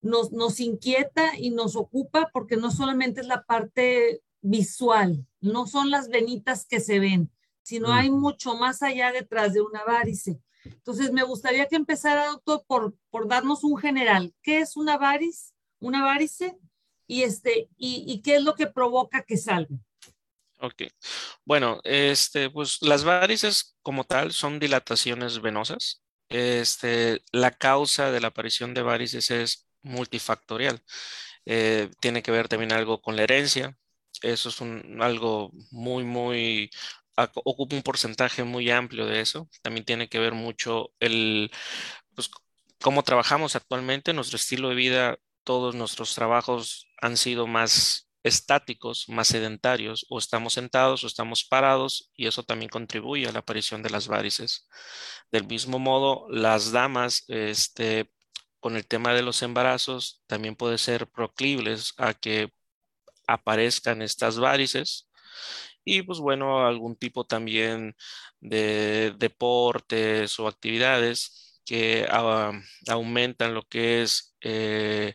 nos, 0.00 0.32
nos 0.32 0.60
inquieta 0.60 1.36
y 1.36 1.50
nos 1.50 1.76
ocupa 1.76 2.30
porque 2.32 2.56
no 2.56 2.70
solamente 2.70 3.20
es 3.20 3.26
la 3.26 3.44
parte 3.44 4.22
visual, 4.40 5.26
no 5.40 5.66
son 5.66 5.90
las 5.90 6.08
venitas 6.08 6.66
que 6.66 6.80
se 6.80 6.98
ven, 6.98 7.30
sino 7.62 7.92
hay 7.92 8.10
mucho 8.10 8.56
más 8.56 8.82
allá 8.82 9.12
detrás 9.12 9.52
de 9.52 9.60
una 9.60 9.84
varice. 9.84 10.40
Entonces, 10.64 11.12
me 11.12 11.22
gustaría 11.22 11.66
que 11.66 11.76
empezara, 11.76 12.26
doctor, 12.26 12.64
por, 12.66 12.94
por 13.10 13.28
darnos 13.28 13.64
un 13.64 13.78
general. 13.78 14.34
¿Qué 14.42 14.60
es 14.60 14.76
una 14.76 14.98
varice? 14.98 15.52
Una 15.80 16.04
varice 16.04 16.58
y, 17.06 17.22
este, 17.22 17.68
y, 17.76 18.04
y 18.06 18.20
qué 18.22 18.36
es 18.36 18.42
lo 18.42 18.54
que 18.54 18.66
provoca 18.66 19.22
que 19.22 19.36
salga. 19.36 19.76
Ok. 20.60 20.82
Bueno, 21.44 21.80
este, 21.84 22.50
pues 22.50 22.82
las 22.82 23.04
varices 23.04 23.76
como 23.82 24.04
tal 24.04 24.32
son 24.32 24.58
dilataciones 24.58 25.40
venosas. 25.40 26.02
Este, 26.28 27.22
la 27.32 27.52
causa 27.52 28.10
de 28.10 28.20
la 28.20 28.28
aparición 28.28 28.74
de 28.74 28.82
varices 28.82 29.30
es 29.30 29.67
multifactorial. 29.82 30.82
Eh, 31.46 31.90
tiene 32.00 32.22
que 32.22 32.30
ver 32.30 32.48
también 32.48 32.72
algo 32.72 33.00
con 33.00 33.16
la 33.16 33.22
herencia. 33.24 33.76
Eso 34.22 34.48
es 34.48 34.60
un, 34.60 34.98
algo 35.02 35.52
muy, 35.70 36.04
muy, 36.04 36.70
ocupa 37.44 37.76
un 37.76 37.82
porcentaje 37.82 38.44
muy 38.44 38.70
amplio 38.70 39.06
de 39.06 39.20
eso. 39.20 39.48
También 39.62 39.84
tiene 39.84 40.08
que 40.08 40.18
ver 40.18 40.34
mucho 40.34 40.92
el, 41.00 41.50
pues, 42.14 42.30
cómo 42.80 43.02
trabajamos 43.02 43.56
actualmente, 43.56 44.12
nuestro 44.12 44.36
estilo 44.36 44.68
de 44.70 44.74
vida, 44.74 45.18
todos 45.44 45.74
nuestros 45.74 46.14
trabajos 46.14 46.88
han 47.00 47.16
sido 47.16 47.46
más 47.46 48.08
estáticos, 48.22 49.06
más 49.08 49.28
sedentarios, 49.28 50.06
o 50.10 50.18
estamos 50.18 50.54
sentados 50.54 51.04
o 51.04 51.06
estamos 51.06 51.44
parados, 51.44 52.10
y 52.14 52.26
eso 52.26 52.42
también 52.42 52.68
contribuye 52.68 53.26
a 53.28 53.32
la 53.32 53.40
aparición 53.40 53.82
de 53.82 53.90
las 53.90 54.08
varices. 54.08 54.68
Del 55.32 55.46
mismo 55.46 55.78
modo, 55.78 56.26
las 56.30 56.72
damas, 56.72 57.24
este, 57.28 58.10
con 58.60 58.76
el 58.76 58.86
tema 58.86 59.14
de 59.14 59.22
los 59.22 59.42
embarazos 59.42 60.22
también 60.26 60.56
puede 60.56 60.78
ser 60.78 61.06
proclibles 61.08 61.94
a 61.96 62.14
que 62.14 62.52
aparezcan 63.26 64.02
estas 64.02 64.38
varices 64.38 65.08
y 65.84 66.02
pues 66.02 66.18
bueno, 66.18 66.66
algún 66.66 66.96
tipo 66.96 67.24
también 67.24 67.96
de 68.40 69.14
deportes 69.18 70.38
o 70.38 70.46
actividades 70.46 71.62
que 71.64 72.06
aumentan 72.88 73.54
lo 73.54 73.62
que 73.62 74.02
es 74.02 74.34
eh, 74.40 75.14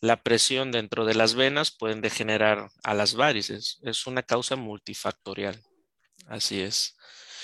la 0.00 0.22
presión 0.22 0.72
dentro 0.72 1.04
de 1.04 1.14
las 1.14 1.34
venas 1.34 1.70
pueden 1.70 2.00
degenerar 2.00 2.70
a 2.82 2.94
las 2.94 3.14
varices. 3.14 3.78
Es 3.82 4.06
una 4.06 4.22
causa 4.22 4.56
multifactorial. 4.56 5.60
Así 6.26 6.60
es. 6.60 6.96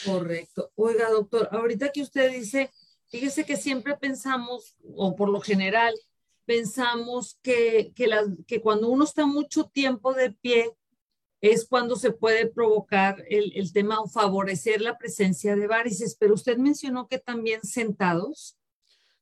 Correcto. 0.05 0.71
Oiga, 0.77 1.11
doctor, 1.11 1.49
ahorita 1.53 1.91
que 1.93 2.03
usted 2.03 2.33
dice 2.33 2.71
Fíjese 3.09 3.45
que 3.45 3.57
siempre 3.57 3.97
pensamos, 3.97 4.77
o 4.95 5.17
por 5.17 5.29
lo 5.29 5.41
general, 5.41 5.95
pensamos 6.45 7.39
que, 7.43 7.93
que, 7.95 8.09
que 8.47 8.61
cuando 8.61 8.89
uno 8.89 9.05
está 9.05 9.27
mucho 9.27 9.65
tiempo 9.65 10.15
de 10.15 10.31
pie 10.31 10.71
es 11.41 11.67
cuando 11.69 11.97
se 11.97 12.11
puede 12.11 12.47
provocar 12.47 13.23
el, 13.29 13.53
el, 13.55 13.73
tema 13.73 14.01
o 14.01 14.09
favorecer 14.09 14.81
la 14.81 14.99
presencia 14.99 15.55
de 15.55 15.67
varices, 15.67 16.17
pero 16.19 16.35
usted 16.35 16.57
mencionó 16.57 17.07
que 17.07 17.19
también 17.19 17.63
sentados. 17.63 18.57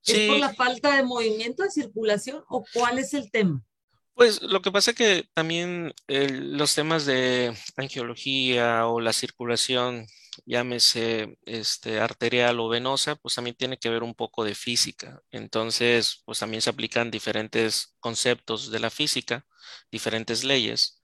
¿Es 0.04 0.28
por 0.28 0.38
la 0.38 0.54
falta 0.54 0.96
de 0.96 1.02
movimiento 1.02 1.64
de 1.64 1.70
circulación 1.70 2.44
o 2.48 2.64
cuál 2.72 2.98
es 2.98 3.12
el 3.12 3.30
tema? 3.30 3.64
Pues 4.14 4.40
lo 4.40 4.62
que 4.62 4.72
pasa 4.72 4.92
es 4.92 4.96
que 4.96 5.28
también 5.34 5.92
los 6.08 6.74
temas 6.74 7.04
de 7.04 7.54
angiología 7.76 8.86
o 8.86 9.00
la 9.00 9.12
circulación, 9.12 10.06
llámese 10.44 11.38
este, 11.46 12.00
arterial 12.00 12.60
o 12.60 12.68
venosa, 12.68 13.16
pues 13.16 13.34
también 13.34 13.56
tiene 13.56 13.78
que 13.78 13.90
ver 13.90 14.02
un 14.02 14.14
poco 14.14 14.44
de 14.44 14.54
física. 14.54 15.22
Entonces, 15.30 16.22
pues 16.24 16.38
también 16.38 16.62
se 16.62 16.70
aplican 16.70 17.10
diferentes 17.10 17.96
conceptos 18.00 18.70
de 18.70 18.80
la 18.80 18.90
física, 18.90 19.46
diferentes 19.90 20.44
leyes. 20.44 21.00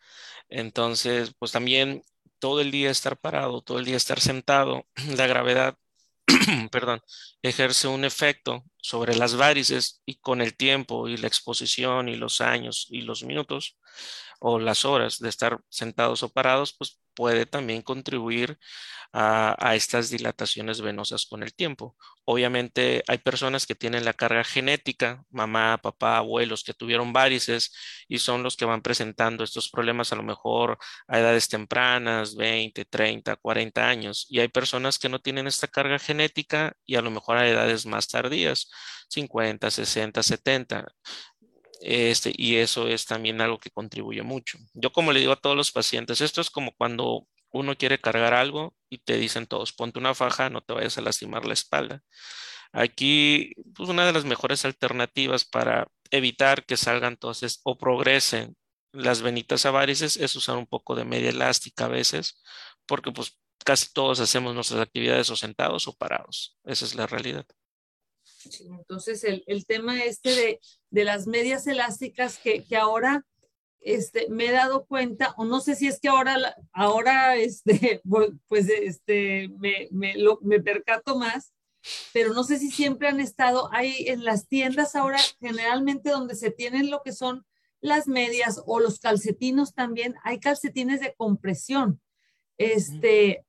Entonces, 0.49 1.33
pues 1.39 1.53
también 1.53 2.03
todo 2.39 2.61
el 2.61 2.71
día 2.71 2.91
estar 2.91 3.19
parado, 3.19 3.63
todo 3.63 3.79
el 3.79 3.85
día 3.85 3.97
estar 3.97 4.21
sentado, 4.21 4.87
la 5.17 5.27
gravedad 5.27 5.77
perdón, 6.71 7.03
ejerce 7.43 7.89
un 7.89 8.05
efecto 8.05 8.65
sobre 8.79 9.17
las 9.17 9.37
varices 9.37 10.03
y 10.07 10.17
con 10.17 10.41
el 10.41 10.57
tiempo 10.57 11.09
y 11.09 11.17
la 11.17 11.27
exposición 11.29 12.09
y 12.09 12.17
los 12.17 12.41
años 12.41 12.87
y 12.91 13.03
los 13.03 13.25
minutos 13.25 13.79
o 14.41 14.59
las 14.59 14.85
horas 14.85 15.19
de 15.19 15.29
estar 15.29 15.61
sentados 15.69 16.23
o 16.23 16.31
parados, 16.31 16.75
pues 16.77 17.01
puede 17.15 17.47
también 17.47 17.83
contribuir 17.83 18.59
a, 19.13 19.75
estas 19.75 20.11
dilataciones 20.11 20.81
venosas 20.81 21.27
con 21.27 21.43
el 21.43 21.55
tiempo. 21.55 21.97
Obviamente 22.25 23.03
hay 23.09 23.19
personas 23.19 23.67
que 23.67 23.75
tienen 23.75 24.05
la 24.05 24.15
carga 24.15 24.45
genética, 24.45 25.25
mamá, 25.31 25.79
papá, 25.83 26.19
abuelos 26.19 26.65
que 26.65 26.73
tuvieron 26.75 27.13
varices 27.13 27.75
y 28.09 28.19
son 28.19 28.43
los 28.43 28.57
que 28.57 28.65
van 28.65 28.81
presentando 28.83 29.45
estos 29.45 29.69
problemas 29.71 30.13
a 30.13 30.17
lo 30.17 30.23
mejor 30.23 30.79
a 31.09 31.19
edades 31.19 31.49
tempranas, 31.49 32.37
20, 32.37 32.85
30, 32.87 33.37
40 33.37 33.87
años. 33.89 34.27
Y 34.31 34.41
hay 34.41 34.49
personas 34.49 34.99
que 34.99 35.09
no 35.09 35.21
tienen 35.21 35.47
esta 35.47 35.69
carga 35.69 35.99
genética 35.99 36.75
y 36.87 36.97
a 36.97 37.03
lo 37.03 37.11
mejor 37.11 37.37
a 37.37 37.49
edades 37.49 37.87
más 37.87 38.09
tardías, 38.09 38.71
50, 39.09 39.71
60, 39.71 40.23
70. 40.23 40.87
Este, 41.83 42.33
y 42.37 42.57
eso 42.57 42.89
es 42.89 43.07
también 43.07 43.41
algo 43.41 43.59
que 43.59 43.71
contribuye 43.71 44.23
mucho. 44.23 44.59
Yo 44.75 44.93
como 44.93 45.13
le 45.13 45.21
digo 45.21 45.33
a 45.33 45.41
todos 45.41 45.57
los 45.57 45.73
pacientes, 45.73 46.21
esto 46.21 46.41
es 46.41 46.51
como 46.51 46.73
cuando 46.77 47.27
uno 47.51 47.77
quiere 47.77 48.01
cargar 48.01 48.35
algo 48.35 48.75
y 48.89 48.99
te 48.99 49.17
dicen 49.19 49.47
todos, 49.47 49.73
ponte 49.73 49.99
una 49.99 50.15
faja, 50.15 50.49
no 50.51 50.63
te 50.63 50.73
vayas 50.75 50.99
a 50.99 51.03
lastimar 51.03 51.45
la 51.45 51.55
espalda. 51.55 52.03
Aquí, 52.73 53.53
pues 53.75 53.89
una 53.91 54.07
de 54.07 54.13
las 54.13 54.25
mejores 54.25 54.65
alternativas 54.65 55.45
para 55.45 55.89
evitar 56.11 56.65
que 56.67 56.77
salgan 56.77 57.15
entonces 57.15 57.61
o 57.65 57.77
progresen 57.79 58.57
las 58.93 59.23
venitas 59.23 59.67
avarices 59.67 60.17
es 60.17 60.37
usar 60.37 60.57
un 60.57 60.67
poco 60.67 60.95
de 60.95 61.05
media 61.05 61.31
elástica 61.31 61.87
a 61.87 61.89
veces, 61.89 62.43
porque 62.87 63.13
pues 63.13 63.39
casi 63.65 63.93
todos 63.93 64.21
hacemos 64.21 64.55
nuestras 64.55 64.81
actividades 64.81 65.31
o 65.31 65.37
sentados 65.37 65.89
o 65.89 65.95
parados. 65.97 66.59
Esa 66.65 66.85
es 66.85 66.95
la 66.95 67.07
realidad. 67.07 67.47
Entonces, 68.61 69.25
el, 69.25 69.45
el, 69.47 69.67
tema 69.67 70.03
este 70.05 70.31
de, 70.31 70.61
de 70.91 71.05
las 71.05 71.27
medias 71.27 71.67
elásticas 71.67 72.39
que, 72.39 72.65
que 72.65 72.77
ahora 72.77 73.25
este, 73.81 74.29
me 74.29 74.47
he 74.47 74.53
dado 74.53 74.87
cuenta, 74.87 75.35
o 75.37 75.45
no 75.45 75.61
sé 75.61 75.75
si 75.75 75.89
es 75.89 76.01
que 76.01 76.09
ahora, 76.09 76.55
ahora 76.73 77.37
este, 77.37 78.01
pues 78.49 78.69
este, 78.69 79.49
me, 79.59 79.89
me, 79.91 80.17
lo, 80.17 80.39
me 80.43 80.61
percato 80.61 81.17
más, 81.17 81.53
pero 82.13 82.33
no 82.33 82.45
sé 82.45 82.59
si 82.59 82.71
siempre 82.71 83.09
han 83.09 83.21
estado 83.21 83.69
ahí 83.73 84.05
en 84.07 84.25
las 84.25 84.47
tiendas 84.47 84.95
ahora, 84.95 85.19
generalmente 85.41 86.11
donde 86.11 86.37
se 86.37 86.51
tienen 86.51 86.91
lo 86.91 87.03
que 87.03 87.13
son 87.13 87.45
las 87.81 88.07
medias 88.07 88.63
o 88.67 88.79
los 88.79 89.01
calcetinos 89.01 89.75
también, 89.75 90.15
hay 90.23 90.39
calcetines 90.39 91.01
de 91.01 91.15
compresión. 91.17 92.01
Este, 92.57 93.45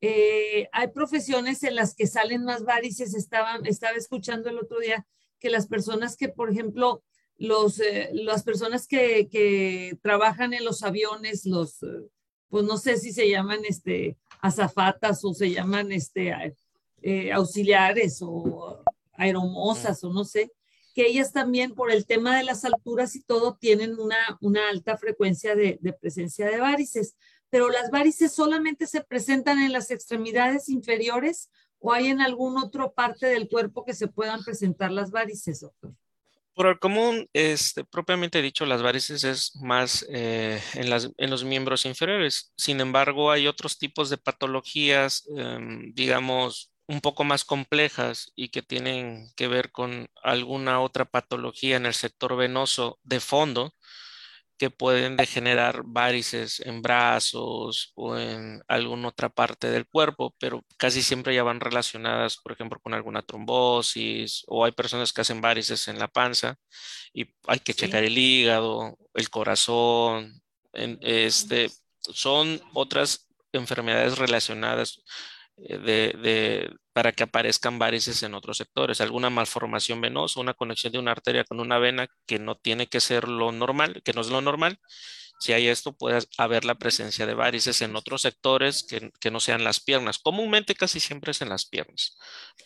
eh, 0.00 0.68
hay 0.72 0.88
profesiones 0.88 1.62
en 1.62 1.74
las 1.74 1.94
que 1.94 2.06
salen 2.06 2.44
más 2.44 2.64
varices. 2.64 3.14
Estaba, 3.14 3.58
estaba 3.64 3.96
escuchando 3.96 4.50
el 4.50 4.58
otro 4.58 4.78
día 4.78 5.06
que 5.38 5.50
las 5.50 5.66
personas 5.66 6.16
que, 6.16 6.28
por 6.28 6.50
ejemplo, 6.50 7.02
los, 7.38 7.80
eh, 7.80 8.10
las 8.12 8.42
personas 8.42 8.86
que, 8.86 9.28
que, 9.28 9.98
trabajan 10.02 10.54
en 10.54 10.64
los 10.64 10.82
aviones, 10.82 11.44
los, 11.44 11.82
eh, 11.82 12.08
pues 12.48 12.64
no 12.64 12.78
sé 12.78 12.96
si 12.96 13.12
se 13.12 13.28
llaman 13.28 13.60
este, 13.68 14.16
azafatas 14.40 15.24
o 15.24 15.34
se 15.34 15.50
llaman 15.50 15.92
este, 15.92 16.32
eh, 17.02 17.32
auxiliares 17.32 18.18
o 18.22 18.82
aeromosas 19.14 20.02
o 20.04 20.12
no 20.12 20.24
sé, 20.24 20.52
que 20.94 21.06
ellas 21.06 21.32
también 21.32 21.74
por 21.74 21.90
el 21.90 22.06
tema 22.06 22.36
de 22.36 22.44
las 22.44 22.64
alturas 22.64 23.16
y 23.16 23.22
todo 23.22 23.56
tienen 23.56 23.98
una, 24.00 24.16
una 24.40 24.70
alta 24.70 24.96
frecuencia 24.96 25.54
de, 25.54 25.78
de, 25.82 25.92
presencia 25.92 26.46
de 26.46 26.58
varices. 26.58 27.16
Pero 27.50 27.70
las 27.70 27.90
varices 27.90 28.32
solamente 28.32 28.86
se 28.86 29.02
presentan 29.02 29.60
en 29.60 29.72
las 29.72 29.90
extremidades 29.90 30.68
inferiores 30.68 31.50
o 31.78 31.92
hay 31.92 32.08
en 32.08 32.20
alguna 32.20 32.64
otra 32.64 32.90
parte 32.90 33.26
del 33.26 33.48
cuerpo 33.48 33.84
que 33.84 33.94
se 33.94 34.08
puedan 34.08 34.42
presentar 34.44 34.90
las 34.90 35.10
varices, 35.10 35.60
doctor. 35.60 35.92
Por 36.54 36.68
el 36.68 36.78
común, 36.78 37.28
este, 37.34 37.84
propiamente 37.84 38.40
dicho, 38.40 38.64
las 38.64 38.82
varices 38.82 39.24
es 39.24 39.54
más 39.56 40.06
eh, 40.08 40.58
en, 40.72 40.88
las, 40.88 41.10
en, 41.18 41.28
los 41.28 41.44
miembros 41.44 41.84
inferiores. 41.84 42.54
Sin 42.56 42.80
embargo, 42.80 43.30
hay 43.30 43.46
otros 43.46 43.78
tipos 43.78 44.08
de 44.08 44.16
patologías, 44.16 45.28
em, 45.36 45.92
digamos, 45.92 46.72
un 46.86 47.02
poco 47.02 47.24
más 47.24 47.44
complejas 47.44 48.32
y 48.36 48.48
que 48.48 48.62
tienen 48.62 49.30
que 49.36 49.48
ver 49.48 49.70
con 49.70 50.08
alguna 50.22 50.80
otra 50.80 51.04
patología 51.04 51.76
en 51.76 51.84
el 51.84 51.94
sector 51.94 52.36
venoso 52.36 52.98
de 53.02 53.20
fondo, 53.20 53.74
que 54.58 54.70
pueden 54.70 55.16
degenerar 55.16 55.82
varices 55.84 56.60
en 56.60 56.82
brazos 56.82 57.92
o 57.94 58.16
en 58.16 58.62
alguna 58.68 59.08
otra 59.08 59.28
parte 59.28 59.70
del 59.70 59.86
cuerpo, 59.86 60.34
pero 60.38 60.64
casi 60.76 61.02
siempre 61.02 61.34
ya 61.34 61.42
van 61.42 61.60
relacionadas, 61.60 62.36
por 62.36 62.52
ejemplo, 62.52 62.80
con 62.80 62.94
alguna 62.94 63.22
trombosis 63.22 64.44
o 64.46 64.64
hay 64.64 64.72
personas 64.72 65.12
que 65.12 65.20
hacen 65.20 65.40
varices 65.40 65.88
en 65.88 65.98
la 65.98 66.08
panza 66.08 66.56
y 67.12 67.26
hay 67.46 67.58
que 67.60 67.74
checar 67.74 68.04
el 68.04 68.16
hígado, 68.16 68.98
el 69.14 69.30
corazón, 69.30 70.40
este, 70.72 71.70
son 72.00 72.60
otras 72.72 73.28
enfermedades 73.52 74.18
relacionadas 74.18 75.02
eh, 75.56 75.78
de, 75.78 76.76
para 76.92 77.12
que 77.12 77.24
aparezcan 77.24 77.78
varices 77.78 78.22
en 78.22 78.34
otros 78.34 78.58
sectores, 78.58 79.00
alguna 79.00 79.30
malformación 79.30 80.00
venosa, 80.00 80.40
una 80.40 80.54
conexión 80.54 80.92
de 80.92 80.98
una 80.98 81.12
arteria 81.12 81.44
con 81.44 81.60
una 81.60 81.78
vena 81.78 82.08
que 82.26 82.38
no 82.38 82.56
tiene 82.56 82.86
que 82.86 83.00
ser 83.00 83.28
lo 83.28 83.52
normal, 83.52 84.02
que 84.04 84.12
no 84.12 84.20
es 84.20 84.28
lo 84.28 84.40
normal. 84.40 84.78
Si 85.38 85.52
hay 85.52 85.68
esto, 85.68 85.92
puede 85.92 86.20
haber 86.38 86.64
la 86.64 86.76
presencia 86.76 87.26
de 87.26 87.34
varices 87.34 87.82
en 87.82 87.94
otros 87.94 88.22
sectores 88.22 88.82
que, 88.82 89.10
que 89.20 89.30
no 89.30 89.38
sean 89.38 89.64
las 89.64 89.80
piernas. 89.80 90.18
Comúnmente 90.18 90.74
casi 90.74 90.98
siempre 90.98 91.32
es 91.32 91.42
en 91.42 91.50
las 91.50 91.66
piernas, 91.66 92.16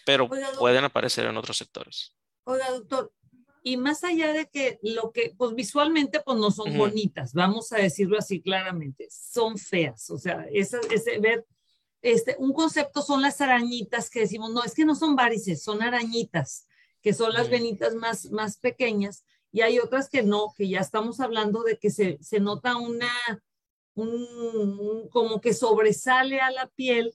pero 0.06 0.28
pueden 0.58 0.84
aparecer 0.84 1.26
en 1.26 1.36
otros 1.36 1.56
sectores. 1.56 2.14
Oiga, 2.44 2.70
doctor, 2.70 3.12
y 3.62 3.76
más 3.76 4.04
allá 4.04 4.32
de 4.32 4.48
que 4.48 4.78
lo 4.82 5.12
que, 5.12 5.34
pues 5.36 5.54
visualmente, 5.54 6.20
pues 6.20 6.38
no 6.38 6.50
son 6.50 6.76
bonitas, 6.78 7.34
vamos 7.34 7.72
a 7.72 7.76
decirlo 7.76 8.18
así 8.18 8.40
claramente, 8.40 9.08
son 9.10 9.58
feas. 9.58 10.08
O 10.10 10.18
sea, 10.18 10.46
ese, 10.52 10.78
ese 10.90 11.18
ver 11.18 11.44
este, 12.02 12.36
un 12.38 12.52
concepto 12.52 13.02
son 13.02 13.22
las 13.22 13.40
arañitas 13.40 14.10
que 14.10 14.20
decimos, 14.20 14.50
no, 14.50 14.62
es 14.64 14.74
que 14.74 14.84
no 14.84 14.94
son 14.94 15.16
varices, 15.16 15.62
son 15.62 15.82
arañitas, 15.82 16.66
que 17.02 17.12
son 17.12 17.32
las 17.32 17.48
venitas 17.48 17.94
más, 17.94 18.30
más 18.30 18.58
pequeñas, 18.58 19.24
y 19.52 19.62
hay 19.62 19.78
otras 19.78 20.08
que 20.08 20.22
no, 20.22 20.52
que 20.56 20.68
ya 20.68 20.80
estamos 20.80 21.20
hablando 21.20 21.62
de 21.62 21.78
que 21.78 21.90
se, 21.90 22.18
se 22.22 22.40
nota 22.40 22.76
una, 22.76 23.10
un, 23.94 25.08
como 25.10 25.40
que 25.40 25.52
sobresale 25.52 26.40
a 26.40 26.50
la 26.50 26.68
piel, 26.68 27.14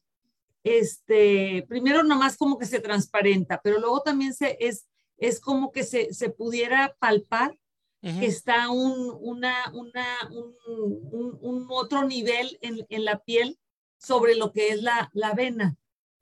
este, 0.63 1.65
primero 1.67 2.03
nomás 2.03 2.37
como 2.37 2.57
que 2.57 2.65
se 2.65 2.79
transparenta, 2.79 3.61
pero 3.63 3.79
luego 3.79 4.01
también 4.01 4.33
se, 4.33 4.57
es, 4.59 4.87
es 5.17 5.39
como 5.39 5.71
que 5.71 5.83
se, 5.83 6.13
se 6.13 6.29
pudiera 6.29 6.95
palpar 6.99 7.57
que 8.01 8.27
está 8.27 8.69
un, 8.69 9.17
una, 9.19 9.55
una, 9.73 10.05
un, 10.29 11.39
un, 11.41 11.67
otro 11.71 12.03
nivel 12.03 12.59
en, 12.61 12.85
en 12.89 13.03
la 13.03 13.17
piel 13.17 13.57
sobre 13.97 14.35
lo 14.35 14.51
que 14.51 14.69
es 14.69 14.81
la, 14.81 15.09
la 15.13 15.33
vena. 15.33 15.77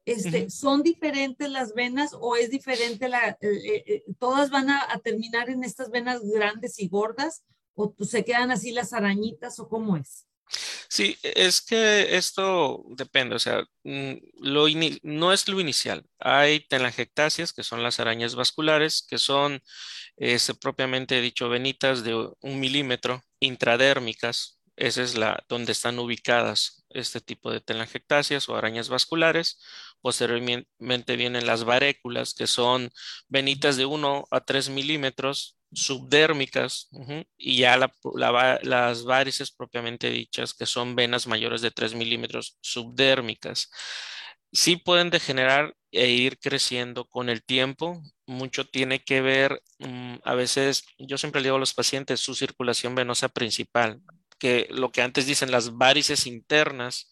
Este, 0.06 0.50
¿Son 0.50 0.84
diferentes 0.84 1.50
las 1.50 1.74
venas 1.74 2.12
o 2.20 2.36
es 2.36 2.50
diferente 2.50 3.08
la, 3.08 3.30
eh, 3.30 3.38
eh, 3.42 3.84
eh, 3.88 4.04
todas 4.20 4.50
van 4.50 4.70
a, 4.70 5.00
terminar 5.02 5.50
en 5.50 5.64
estas 5.64 5.90
venas 5.92 6.22
grandes 6.24 6.78
y 6.80 6.90
gordas 6.90 7.44
o 7.74 7.96
se 8.02 8.26
quedan 8.26 8.52
así 8.52 8.72
las 8.72 8.92
arañitas 8.92 9.60
o 9.60 9.70
cómo 9.70 9.96
es? 9.96 10.28
Sí, 10.90 11.18
es 11.24 11.62
que 11.62 12.18
esto 12.18 12.84
depende, 12.90 13.36
o 13.36 13.40
sea, 13.40 13.64
mm, 13.84 14.14
lo 14.42 14.66
no 15.04 15.32
es 15.34 15.48
lo 15.48 15.60
inicial. 15.62 16.06
Hay 16.20 16.60
telangiectasias, 16.68 17.54
que 17.54 17.64
son 17.64 17.82
las 17.82 18.00
arañas 18.00 18.36
vasculares, 18.36 19.06
que 19.08 19.18
son 19.18 19.62
propiamente 20.62 21.22
dicho 21.22 21.50
venitas 21.50 22.04
de 22.04 22.14
un 22.14 22.60
milímetro 22.60 23.24
intradérmicas, 23.40 24.60
esa 24.76 25.04
es 25.04 25.16
la 25.16 25.44
donde 25.48 25.72
están 25.72 26.00
ubicadas 26.00 26.86
este 26.90 27.22
tipo 27.22 27.52
de 27.52 27.62
telangiectasias 27.62 28.50
o 28.50 28.56
arañas 28.56 28.90
vasculares. 28.90 29.60
Posteriormente 30.02 31.16
vienen 31.16 31.46
las 31.46 31.64
varéculas, 31.64 32.34
que 32.34 32.48
son 32.48 32.92
venitas 33.28 33.78
de 33.78 33.86
1 33.86 34.26
a 34.32 34.42
3 34.42 34.70
milímetros 34.70 35.58
subdérmicas 35.72 36.90
y 37.38 37.58
ya 37.58 37.78
las 37.78 39.04
varices 39.04 39.52
propiamente 39.52 40.10
dichas, 40.10 40.54
que 40.54 40.66
son 40.66 40.96
venas 40.96 41.28
mayores 41.28 41.62
de 41.62 41.72
3 41.72 41.96
milímetros 41.96 42.58
subdérmicas. 42.62 43.72
Sí 44.52 44.76
pueden 44.76 45.10
degenerar 45.10 45.76
e 45.92 46.10
ir 46.10 46.40
creciendo 46.40 47.06
con 47.06 47.30
el 47.30 47.44
tiempo. 47.44 48.02
Mucho 48.28 48.66
tiene 48.66 49.04
que 49.04 49.22
ver, 49.22 49.64
mm, 49.80 50.18
a 50.24 50.36
veces, 50.36 50.84
yo 50.98 51.18
siempre 51.18 51.42
le 51.42 51.48
digo 51.48 51.56
a 51.58 51.60
los 51.60 51.74
pacientes, 51.74 52.20
su 52.20 52.36
circulación 52.36 52.94
venosa 52.94 53.30
principal 53.30 54.02
que 54.44 54.68
lo 54.72 54.92
que 54.92 55.02
antes 55.02 55.26
dicen 55.26 55.52
las 55.52 55.78
varices 55.78 56.28
internas, 56.28 57.10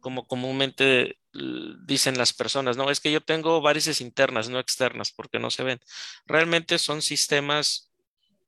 como 0.00 0.26
comúnmente 0.26 1.18
dicen 1.32 2.18
las 2.18 2.34
personas, 2.34 2.76
no, 2.76 2.90
es 2.90 3.00
que 3.00 3.10
yo 3.10 3.22
tengo 3.22 3.62
varices 3.62 4.02
internas, 4.02 4.50
no 4.50 4.58
externas, 4.58 5.10
porque 5.10 5.38
no 5.38 5.50
se 5.50 5.62
ven. 5.62 5.80
Realmente 6.26 6.78
son 6.78 7.00
sistemas 7.00 7.90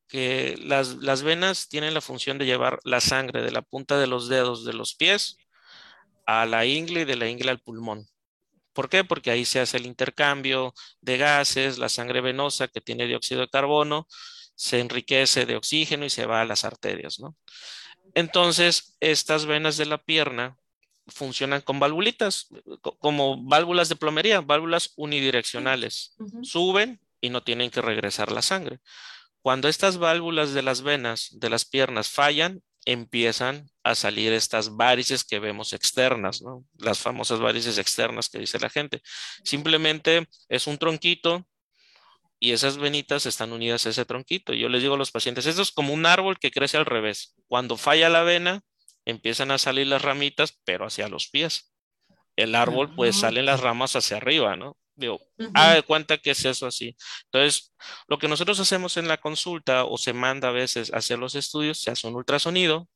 que 0.07 0.55
las, 0.61 0.97
las 0.97 1.23
venas 1.23 1.71
tienen 1.71 1.95
la 1.95 2.03
función 2.03 2.37
de 2.37 2.45
llevar 2.45 2.79
la 2.85 3.01
sangre 3.01 3.41
de 3.41 3.53
la 3.53 3.63
punta 3.63 3.99
de 3.99 4.07
los 4.07 4.29
dedos 4.29 4.67
de 4.67 4.75
los 4.75 4.95
pies 4.95 5.39
a 6.27 6.45
la 6.45 6.67
ingle 6.67 7.01
y 7.01 7.05
de 7.07 7.17
la 7.17 7.31
ingle 7.31 7.51
al 7.53 7.61
pulmón. 7.61 8.07
¿Por 8.75 8.91
qué? 8.91 9.03
Porque 9.03 9.31
ahí 9.31 9.47
se 9.47 9.61
hace 9.61 9.79
el 9.79 9.87
intercambio 9.87 10.75
de 11.01 11.17
gases, 11.17 11.79
la 11.79 11.89
sangre 11.89 12.21
venosa 12.21 12.69
que 12.69 12.83
tiene 12.83 13.07
dióxido 13.07 13.41
de 13.41 13.49
carbono 13.49 14.07
se 14.55 14.81
enriquece 14.81 15.47
de 15.47 15.57
oxígeno 15.57 16.05
y 16.05 16.11
se 16.11 16.27
va 16.27 16.43
a 16.43 16.45
las 16.45 16.65
arterias, 16.65 17.19
¿no? 17.19 17.35
Entonces, 18.15 18.97
estas 19.01 19.47
venas 19.47 19.77
de 19.77 19.87
la 19.87 19.99
pierna 19.99 20.57
funcionan 21.09 21.61
con 21.61 21.79
valvulitas, 21.79 22.49
como 22.99 23.43
válvulas 23.45 23.89
de 23.89 23.97
plomería, 23.97 24.41
válvulas 24.41 24.93
unidireccionales. 24.97 26.17
Suben 26.43 27.01
y 27.21 27.31
no 27.31 27.43
tienen 27.43 27.71
que 27.71 27.83
regresar 27.83 28.33
la 28.33 28.43
sangre. 28.43 28.81
Cuando 29.41 29.69
estas 29.69 29.99
válvulas 29.99 30.53
de 30.55 30.63
las 30.63 30.83
venas 30.83 31.29
de 31.33 31.51
las 31.51 31.65
piernas 31.65 32.09
fallan, 32.09 32.63
empiezan 32.85 33.69
a 33.83 33.95
salir 33.95 34.33
estas 34.33 34.77
varices 34.77 35.25
que 35.25 35.39
vemos 35.39 35.73
externas, 35.73 36.41
¿no? 36.43 36.65
Las 36.79 37.01
famosas 37.01 37.41
varices 37.41 37.79
externas 37.79 38.29
que 38.29 38.39
dice 38.39 38.59
la 38.59 38.71
gente. 38.71 39.03
Simplemente 39.45 40.29
es 40.49 40.67
un 40.67 40.79
tronquito 40.79 41.47
y 42.39 42.53
esas 42.53 42.77
venitas 42.77 43.27
están 43.27 43.53
unidas 43.53 43.87
a 43.87 43.91
ese 43.91 44.05
tronquito. 44.05 44.53
Yo 44.53 44.69
les 44.69 44.83
digo 44.83 44.95
a 44.95 44.99
los 44.99 45.11
pacientes, 45.11 45.47
esto 45.47 45.63
es 45.63 45.73
como 45.73 45.95
un 45.95 46.07
árbol 46.07 46.39
que 46.39 46.51
crece 46.51 46.77
al 46.77 46.87
revés. 46.87 47.35
Cuando 47.49 47.77
falla 47.77 48.09
la 48.09 48.23
vena, 48.23 48.63
empiezan 49.05 49.51
a 49.51 49.59
salir 49.59 49.87
las 49.87 50.03
ramitas, 50.03 50.59
pero 50.65 50.87
hacia 50.87 51.09
los 51.09 51.29
pies. 51.29 51.73
El 52.37 52.55
árbol, 52.55 52.95
pues 52.95 53.21
salen 53.21 53.47
las 53.47 53.61
ramas 53.61 53.97
hacia 53.97 54.19
arriba, 54.19 54.57
¿no? 54.57 54.77
Digo, 54.95 55.21
de 55.37 55.83
cuenta 55.83 56.19
que 56.19 56.31
es 56.31 56.45
eso 56.45 56.67
así. 56.67 56.97
Entonces, 57.25 57.75
lo 58.09 58.19
que 58.19 58.29
nosotros 58.29 58.59
hacemos 58.61 58.97
en 58.97 59.09
la 59.09 59.19
consulta 59.19 59.85
o 59.85 59.97
se 59.99 60.13
manda 60.13 60.49
a 60.49 60.53
veces 60.53 60.91
hacia 60.95 61.17
los 61.17 61.35
estudios, 61.35 61.81
se 61.81 61.91
hace 61.91 62.07
un 62.07 62.15
ultrasonido, 62.15 62.89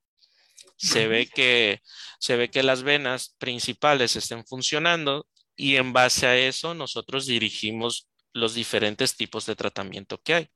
se 0.76 1.08
ve 1.08 1.26
que 1.26 1.80
se 2.18 2.36
ve 2.36 2.50
que 2.50 2.62
las 2.62 2.82
venas 2.82 3.36
principales 3.38 4.16
estén 4.16 4.46
funcionando 4.46 5.26
y 5.54 5.76
en 5.76 5.92
base 5.92 6.26
a 6.26 6.36
eso 6.38 6.74
nosotros 6.74 7.26
dirigimos 7.26 8.09
los 8.32 8.54
diferentes 8.54 9.16
tipos 9.16 9.46
de 9.46 9.56
tratamiento 9.56 10.20
que 10.22 10.34
hay. 10.34 10.50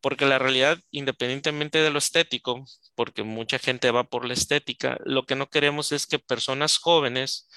Porque 0.00 0.26
la 0.26 0.38
realidad, 0.38 0.78
independientemente 0.90 1.78
de 1.78 1.90
lo 1.90 1.98
estético, 1.98 2.64
porque 2.94 3.24
mucha 3.24 3.58
gente 3.58 3.90
va 3.90 4.04
por 4.04 4.24
la 4.24 4.34
estética, 4.34 4.98
lo 5.04 5.24
que 5.26 5.34
no 5.34 5.48
queremos 5.50 5.92
es 5.92 6.06
que 6.06 6.18
personas 6.20 6.78
jóvenes 6.78 7.48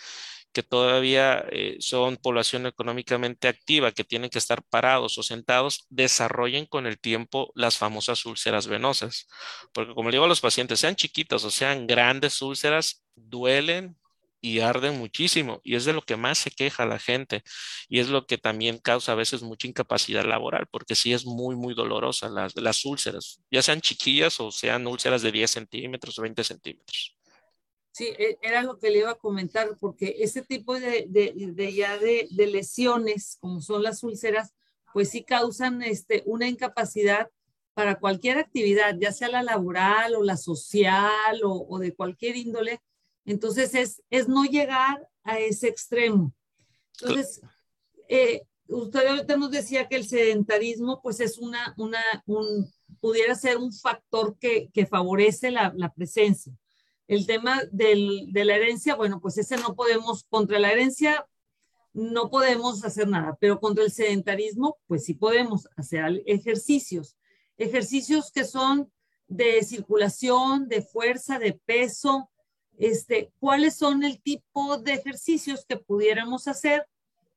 que 0.51 0.63
todavía 0.63 1.45
eh, 1.51 1.77
son 1.79 2.17
población 2.17 2.65
económicamente 2.65 3.47
activa, 3.47 3.91
que 3.91 4.03
tienen 4.03 4.29
que 4.29 4.39
estar 4.39 4.63
parados 4.63 5.17
o 5.17 5.23
sentados, 5.23 5.85
desarrollen 5.89 6.65
con 6.65 6.87
el 6.87 6.99
tiempo 6.99 7.51
las 7.55 7.77
famosas 7.77 8.25
úlceras 8.25 8.67
venosas. 8.67 9.27
Porque 9.73 9.93
como 9.93 10.09
le 10.09 10.15
digo 10.15 10.25
a 10.25 10.27
los 10.27 10.41
pacientes, 10.41 10.79
sean 10.79 10.95
chiquitas 10.95 11.43
o 11.45 11.51
sean 11.51 11.87
grandes 11.87 12.41
úlceras, 12.41 13.05
duelen, 13.15 13.97
y 14.41 14.59
arden 14.59 14.97
muchísimo 14.97 15.61
y 15.63 15.75
es 15.75 15.85
de 15.85 15.93
lo 15.93 16.01
que 16.01 16.17
más 16.17 16.39
se 16.39 16.49
queja 16.49 16.85
la 16.85 16.99
gente 16.99 17.43
y 17.87 17.99
es 17.99 18.09
lo 18.09 18.25
que 18.25 18.39
también 18.39 18.79
causa 18.79 19.11
a 19.11 19.15
veces 19.15 19.43
mucha 19.43 19.67
incapacidad 19.67 20.25
laboral 20.25 20.67
porque 20.71 20.95
sí 20.95 21.13
es 21.13 21.25
muy 21.25 21.55
muy 21.55 21.75
dolorosa 21.75 22.27
las, 22.27 22.55
las 22.55 22.83
úlceras, 22.83 23.41
ya 23.51 23.61
sean 23.61 23.81
chiquillas 23.81 24.39
o 24.39 24.51
sean 24.51 24.87
úlceras 24.87 25.21
de 25.21 25.31
10 25.31 25.51
centímetros 25.51 26.17
o 26.17 26.23
20 26.23 26.43
centímetros. 26.43 27.15
Sí, 27.91 28.05
e, 28.17 28.39
era 28.41 28.63
lo 28.63 28.79
que 28.79 28.89
le 28.89 28.99
iba 28.99 29.11
a 29.11 29.15
comentar 29.15 29.77
porque 29.79 30.15
ese 30.19 30.41
tipo 30.41 30.79
de, 30.79 31.05
de, 31.09 31.73
ya 31.73 31.97
de, 31.97 32.27
lesiones 32.31 33.37
como 33.39 33.61
son 33.61 33.83
las 33.83 34.03
úlceras 34.03 34.53
pues 34.93 35.09
sí 35.09 35.23
causan 35.23 35.83
este, 35.83 36.23
una 36.25 36.47
incapacidad 36.47 37.29
para 37.73 37.99
cualquier 37.99 38.37
actividad, 38.37 38.97
ya 38.99 39.13
sea 39.13 39.29
la 39.29 39.43
laboral 39.43 40.15
o 40.15 40.23
la 40.23 40.35
social 40.35 41.39
o 41.43 41.79
de 41.79 41.93
cualquier 41.93 42.35
índole, 42.35 42.81
Entonces 43.25 43.75
es, 43.75 44.01
es 44.09 44.27
no 44.27 44.43
llegar 44.45 45.07
a 45.23 45.39
ese 45.39 45.67
extremo. 45.67 46.33
Entonces, 46.99 47.41
eh, 48.09 48.41
usted 48.67 49.07
ahorita 49.07 49.37
nos 49.37 49.51
decía 49.51 49.87
que 49.87 49.95
el 49.95 50.07
sedentarismo 50.07 51.01
pues 51.01 51.19
es 51.19 51.37
una, 51.37 51.73
una, 51.77 52.01
un, 52.25 52.71
pudiera 52.99 53.35
ser 53.35 53.57
un 53.57 53.73
factor 53.73 54.37
que, 54.39 54.69
que 54.73 54.85
favorece 54.85 55.51
la, 55.51 55.73
la, 55.75 55.93
presencia. 55.93 56.53
El 57.07 57.25
tema 57.25 57.61
del, 57.71 58.31
de 58.31 58.45
la 58.45 58.55
herencia, 58.55 58.95
bueno, 58.95 59.19
pues 59.19 59.37
ese 59.37 59.57
no 59.57 59.75
podemos, 59.75 60.23
contra 60.29 60.59
la 60.59 60.71
herencia 60.71 61.25
no 61.93 62.29
podemos 62.29 62.85
hacer 62.85 63.07
nada, 63.07 63.37
pero 63.39 63.59
contra 63.59 63.83
el 63.83 63.91
sedentarismo, 63.91 64.77
pues 64.87 65.03
sí 65.03 65.13
podemos 65.13 65.67
hacer 65.75 66.23
ejercicios. 66.25 67.17
Ejercicios 67.57 68.31
que 68.31 68.45
son 68.45 68.91
de 69.27 69.61
circulación, 69.63 70.67
de 70.67 70.81
fuerza, 70.81 71.37
de 71.37 71.53
peso, 71.65 72.30
este, 72.81 73.31
cuáles 73.39 73.77
son 73.77 74.03
el 74.03 74.19
tipo 74.21 74.79
de 74.79 74.93
ejercicios 74.93 75.65
que 75.67 75.77
pudiéramos 75.77 76.47
hacer 76.47 76.87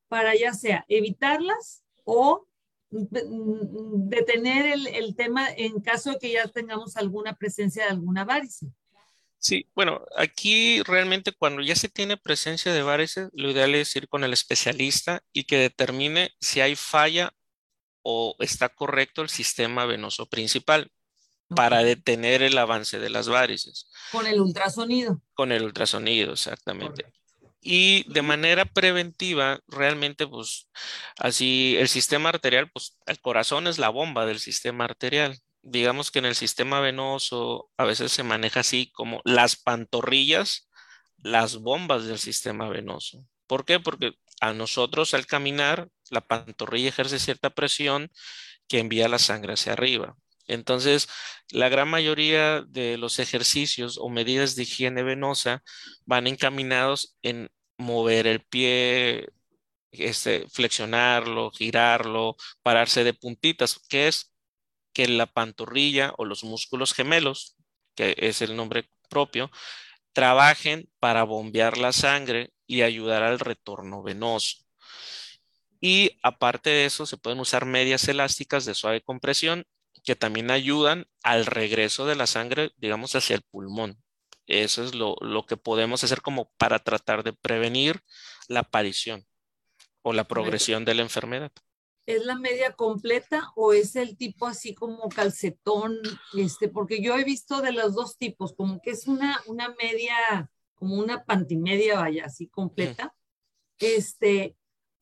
para 0.07 0.35
ya 0.35 0.53
sea 0.53 0.85
evitarlas 0.87 1.83
o 2.03 2.47
detener 2.89 4.65
el, 4.65 4.87
el, 4.87 5.15
tema 5.15 5.47
en 5.55 5.81
caso 5.81 6.11
de 6.11 6.19
que 6.19 6.31
ya 6.31 6.47
tengamos 6.47 6.97
alguna 6.97 7.35
presencia 7.35 7.83
de 7.83 7.91
alguna 7.91 8.25
varice. 8.25 8.67
Sí, 9.37 9.69
bueno, 9.75 10.01
aquí 10.17 10.81
realmente 10.81 11.31
cuando 11.31 11.61
ya 11.61 11.75
se 11.75 11.89
tiene 11.89 12.17
presencia 12.17 12.73
de 12.73 12.81
varices, 12.81 13.29
lo 13.33 13.51
ideal 13.51 13.75
es 13.75 13.95
ir 13.95 14.07
con 14.07 14.23
el 14.23 14.33
especialista 14.33 15.21
y 15.31 15.43
que 15.43 15.57
determine 15.57 16.31
si 16.39 16.61
hay 16.61 16.75
falla 16.75 17.35
o 18.01 18.35
está 18.39 18.69
correcto 18.69 19.21
el 19.21 19.29
sistema 19.29 19.85
venoso 19.85 20.27
principal 20.27 20.91
para 21.47 21.83
detener 21.83 22.41
el 22.41 22.57
avance 22.57 22.99
de 22.99 23.09
las 23.09 23.27
varices. 23.27 23.89
Con 24.11 24.27
el 24.27 24.39
ultrasonido. 24.41 25.21
Con 25.33 25.51
el 25.51 25.63
ultrasonido, 25.63 26.33
exactamente. 26.33 27.05
Y 27.61 28.11
de 28.11 28.21
manera 28.21 28.65
preventiva, 28.65 29.59
realmente, 29.67 30.27
pues, 30.27 30.69
así 31.17 31.75
el 31.79 31.87
sistema 31.87 32.29
arterial, 32.29 32.69
pues, 32.71 32.97
el 33.07 33.19
corazón 33.19 33.67
es 33.67 33.79
la 33.79 33.89
bomba 33.89 34.25
del 34.25 34.39
sistema 34.39 34.85
arterial. 34.85 35.39
Digamos 35.63 36.11
que 36.11 36.19
en 36.19 36.25
el 36.25 36.35
sistema 36.35 36.79
venoso 36.79 37.71
a 37.77 37.85
veces 37.85 38.11
se 38.11 38.21
maneja 38.21 38.59
así 38.59 38.91
como 38.91 39.21
las 39.25 39.55
pantorrillas, 39.55 40.69
las 41.17 41.57
bombas 41.57 42.05
del 42.05 42.19
sistema 42.19 42.69
venoso. 42.69 43.25
¿Por 43.47 43.65
qué? 43.65 43.79
Porque 43.79 44.13
a 44.41 44.53
nosotros 44.53 45.15
al 45.15 45.25
caminar, 45.25 45.89
la 46.11 46.21
pantorrilla 46.21 46.89
ejerce 46.89 47.17
cierta 47.17 47.49
presión 47.49 48.11
que 48.67 48.79
envía 48.79 49.07
la 49.09 49.19
sangre 49.19 49.53
hacia 49.53 49.73
arriba. 49.73 50.15
Entonces, 50.47 51.07
la 51.51 51.69
gran 51.69 51.89
mayoría 51.89 52.61
de 52.61 52.97
los 52.97 53.19
ejercicios 53.19 53.97
o 53.99 54.09
medidas 54.09 54.55
de 54.55 54.63
higiene 54.63 55.03
venosa 55.03 55.63
van 56.05 56.27
encaminados 56.27 57.17
en 57.21 57.49
mover 57.77 58.27
el 58.27 58.41
pie, 58.41 59.27
este, 59.91 60.47
flexionarlo, 60.49 61.51
girarlo, 61.51 62.35
pararse 62.63 63.03
de 63.03 63.13
puntitas, 63.13 63.79
que 63.89 64.07
es 64.07 64.33
que 64.93 65.07
la 65.07 65.27
pantorrilla 65.27 66.13
o 66.17 66.25
los 66.25 66.43
músculos 66.43 66.93
gemelos, 66.93 67.57
que 67.95 68.15
es 68.17 68.41
el 68.41 68.55
nombre 68.55 68.89
propio, 69.09 69.51
trabajen 70.13 70.89
para 70.99 71.23
bombear 71.23 71.77
la 71.77 71.91
sangre 71.91 72.53
y 72.67 72.81
ayudar 72.81 73.23
al 73.23 73.39
retorno 73.39 74.03
venoso. 74.03 74.65
Y 75.81 76.17
aparte 76.23 76.69
de 76.69 76.85
eso, 76.85 77.05
se 77.05 77.17
pueden 77.17 77.39
usar 77.39 77.65
medias 77.65 78.07
elásticas 78.07 78.65
de 78.65 78.73
suave 78.73 79.01
compresión 79.01 79.65
que 80.05 80.15
también 80.15 80.51
ayudan 80.51 81.07
al 81.23 81.45
regreso 81.45 82.05
de 82.05 82.15
la 82.15 82.27
sangre, 82.27 82.71
digamos, 82.77 83.15
hacia 83.15 83.35
el 83.35 83.41
pulmón. 83.41 84.01
Eso 84.47 84.83
es 84.83 84.93
lo, 84.93 85.17
que 85.47 85.57
podemos 85.57 86.03
hacer 86.03 86.21
como 86.21 86.51
para 86.57 86.79
tratar 86.79 87.23
de 87.23 87.33
prevenir 87.33 88.01
la 88.47 88.61
aparición 88.61 89.25
o 90.03 90.13
la 90.13 90.25
progresión 90.25 90.85
de 90.85 90.93
la 90.93 91.01
enfermedad. 91.01 91.51
¿Es 92.05 92.23
la 92.23 92.35
media 92.35 92.73
completa 92.73 93.51
o 93.55 93.73
es 93.73 93.95
el 93.95 94.15
tipo 94.15 94.45
así 94.45 94.75
como 94.75 95.09
calcetón? 95.09 95.97
Este, 96.37 96.69
porque 96.69 97.01
yo 97.01 97.17
he 97.17 97.23
visto 97.23 97.61
de 97.61 97.71
los 97.71 97.95
dos 97.95 98.19
tipos, 98.19 98.53
como 98.53 98.79
que 98.79 98.91
es 98.91 99.07
una, 99.07 99.41
una 99.47 99.69
media, 99.81 100.51
como 100.75 100.97
una 100.97 101.25
pantimedia, 101.25 101.99
vaya, 101.99 102.25
así 102.25 102.47
completa. 102.47 103.15
Este, 103.79 104.55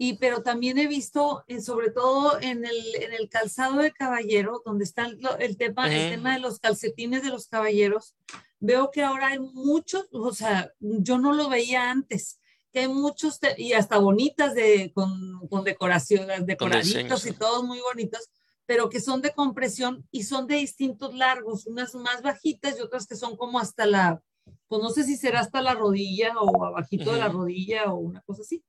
y 0.03 0.17
pero 0.17 0.43
también 0.43 0.77
he 0.77 0.87
visto, 0.87 1.45
eh, 1.47 1.61
sobre 1.61 1.89
todo 1.89 2.37
en 2.41 2.65
el, 2.65 2.95
en 2.95 3.13
el 3.13 3.29
calzado 3.29 3.77
de 3.77 3.93
caballero, 3.93 4.61
donde 4.65 4.83
está 4.83 5.05
el, 5.05 5.55
tema, 5.55 5.87
el 5.87 6.11
tema 6.11 6.33
de 6.33 6.41
los 6.41 6.59
calcetines 6.59 7.23
de 7.23 7.29
los 7.29 7.47
caballeros, 7.47 8.13
veo 8.59 8.91
que 8.91 9.01
ahora 9.01 9.27
hay 9.27 9.39
muchos, 9.39 10.07
o 10.11 10.33
sea, 10.33 10.73
yo 10.81 11.19
no 11.19 11.31
lo 11.31 11.47
veía 11.47 11.89
antes, 11.89 12.41
que 12.73 12.81
hay 12.81 12.89
muchos, 12.89 13.39
y 13.57 13.71
hasta 13.71 13.97
bonitas 13.97 14.53
de, 14.55 14.91
con, 14.93 15.47
con 15.47 15.63
decoración, 15.63 16.27
decoraditos 16.45 17.25
y 17.25 17.31
todos 17.31 17.63
muy 17.63 17.79
bonitos, 17.79 18.29
pero 18.65 18.89
que 18.89 18.99
son 18.99 19.21
de 19.21 19.31
compresión 19.31 20.05
y 20.11 20.23
son 20.23 20.47
de 20.47 20.55
distintos 20.55 21.13
largos, 21.13 21.65
unas 21.65 21.95
más 21.95 22.21
bajitas 22.21 22.77
y 22.77 22.81
otras 22.81 23.07
que 23.07 23.15
son 23.15 23.37
como 23.37 23.57
hasta 23.57 23.85
la, 23.85 24.21
pues 24.67 24.81
no 24.81 24.89
sé 24.89 25.05
si 25.05 25.15
será 25.15 25.39
hasta 25.39 25.61
la 25.61 25.75
rodilla 25.75 26.33
o 26.41 26.65
abajito 26.65 27.13
de 27.13 27.19
la 27.19 27.29
rodilla 27.29 27.93
o 27.93 27.99
una 27.99 28.19
cosa 28.19 28.41
así. 28.41 28.65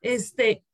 Este, 0.00 0.64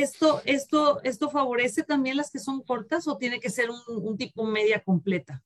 esto, 0.00 0.42
esto, 0.44 1.00
esto 1.04 1.30
favorece 1.30 1.82
también 1.82 2.16
las 2.16 2.30
que 2.30 2.38
son 2.38 2.62
cortas 2.62 3.06
o 3.06 3.18
tiene 3.18 3.40
que 3.40 3.50
ser 3.50 3.68
un, 3.70 4.16
tipo 4.16 4.44
media 4.44 4.82
completa? 4.82 5.42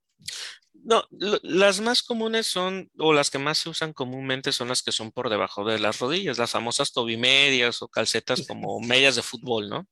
No, 0.72 1.02
las 1.10 1.80
más 1.80 2.02
comunes 2.02 2.46
son, 2.46 2.90
o 2.98 3.12
las 3.12 3.30
que 3.30 3.38
más 3.38 3.58
se 3.58 3.68
usan 3.68 3.92
comúnmente 3.92 4.52
son 4.52 4.68
las 4.68 4.82
que 4.82 4.92
son 4.92 5.10
por 5.10 5.28
debajo 5.30 5.64
de 5.64 5.80
las 5.80 5.98
rodillas, 5.98 6.38
las 6.38 6.52
famosas 6.52 6.92
tobimedias 6.92 7.82
o 7.82 7.88
calcetas 7.88 8.46
como 8.46 8.78
medias 8.80 9.16
de 9.16 9.22
fútbol, 9.22 9.68
¿no? 9.68 9.86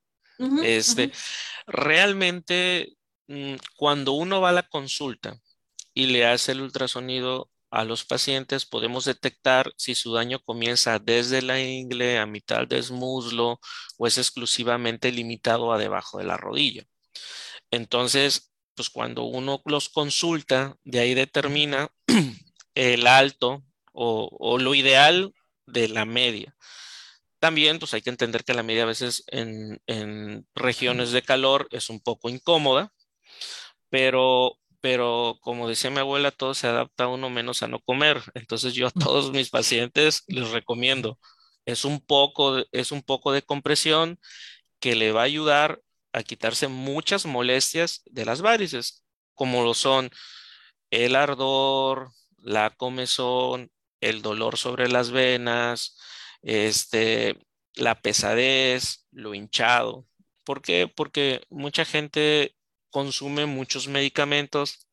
este, 0.62 1.10
Realmente, 1.66 2.96
mm, 3.26 3.54
cuando 3.76 4.12
uno 4.12 4.40
va 4.40 4.50
a 4.50 4.52
la 4.52 4.68
consulta 4.68 5.40
y 5.94 6.06
le 6.06 6.26
hace 6.26 6.52
el 6.52 6.60
ultrasonido, 6.60 7.50
a 7.74 7.84
los 7.84 8.04
pacientes 8.04 8.66
podemos 8.66 9.04
detectar 9.04 9.72
si 9.76 9.96
su 9.96 10.12
daño 10.12 10.38
comienza 10.38 11.00
desde 11.00 11.42
la 11.42 11.60
ingle 11.60 12.18
a 12.18 12.26
mitad 12.26 12.68
del 12.68 12.84
muslo 12.92 13.58
o 13.98 14.06
es 14.06 14.16
exclusivamente 14.16 15.10
limitado 15.10 15.72
a 15.72 15.78
debajo 15.78 16.18
de 16.18 16.24
la 16.24 16.36
rodilla. 16.36 16.84
Entonces, 17.72 18.52
pues 18.76 18.90
cuando 18.90 19.24
uno 19.24 19.60
los 19.64 19.88
consulta, 19.88 20.76
de 20.84 21.00
ahí 21.00 21.14
determina 21.14 21.88
el 22.74 23.06
alto 23.08 23.64
o, 23.92 24.58
lo 24.58 24.74
ideal 24.76 25.32
de 25.66 25.88
la 25.88 26.04
media. 26.04 26.54
También, 27.40 27.80
pues 27.80 27.92
hay 27.94 28.02
que 28.02 28.10
entender 28.10 28.44
que 28.44 28.54
la 28.54 28.62
media 28.62 28.84
a 28.84 28.86
veces 28.86 29.24
en, 29.26 29.80
en 29.86 30.46
regiones 30.54 31.10
de 31.10 31.22
calor 31.22 31.66
es 31.72 31.90
un 31.90 32.00
poco 32.00 32.28
incómoda, 32.28 32.92
pero 33.90 34.58
pero 34.84 35.38
como 35.40 35.66
decía 35.66 35.88
mi 35.88 36.00
abuela, 36.00 36.30
todo 36.30 36.52
se 36.52 36.66
adapta 36.66 37.04
a 37.04 37.08
uno 37.08 37.30
menos 37.30 37.62
a 37.62 37.68
no 37.68 37.80
comer. 37.80 38.20
Entonces 38.34 38.74
yo 38.74 38.88
a 38.88 38.90
todos 38.90 39.32
mis 39.32 39.48
pacientes 39.48 40.24
les 40.26 40.50
recomiendo, 40.50 41.18
es 41.64 41.86
un 41.86 42.02
poco, 42.04 42.58
es 42.70 42.92
un 42.92 43.00
poco 43.00 43.32
de 43.32 43.40
compresión 43.40 44.20
que 44.80 44.94
le 44.94 45.10
va 45.12 45.22
a 45.22 45.24
ayudar 45.24 45.80
a 46.12 46.22
quitarse 46.22 46.68
muchas 46.68 47.24
molestias 47.24 48.02
de 48.04 48.26
las 48.26 48.42
varices, 48.42 49.06
como 49.32 49.64
lo 49.64 49.72
son 49.72 50.10
el 50.90 51.16
ardor, 51.16 52.10
la 52.36 52.68
comezón, 52.68 53.70
el 54.02 54.20
dolor 54.20 54.58
sobre 54.58 54.88
las 54.88 55.12
venas, 55.12 55.96
este, 56.42 57.38
la 57.74 58.02
pesadez, 58.02 59.06
lo 59.12 59.32
hinchado. 59.34 60.06
¿Por 60.44 60.60
qué? 60.60 60.88
Porque 60.94 61.40
mucha 61.48 61.86
gente 61.86 62.54
consume 62.94 63.44
muchos 63.46 63.88
medicamentos 63.88 64.86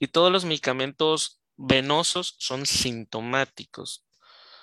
y 0.00 0.08
todos 0.08 0.32
los 0.32 0.44
medicamentos 0.44 1.40
venosos 1.56 2.34
son 2.40 2.66
sintomáticos, 2.66 4.04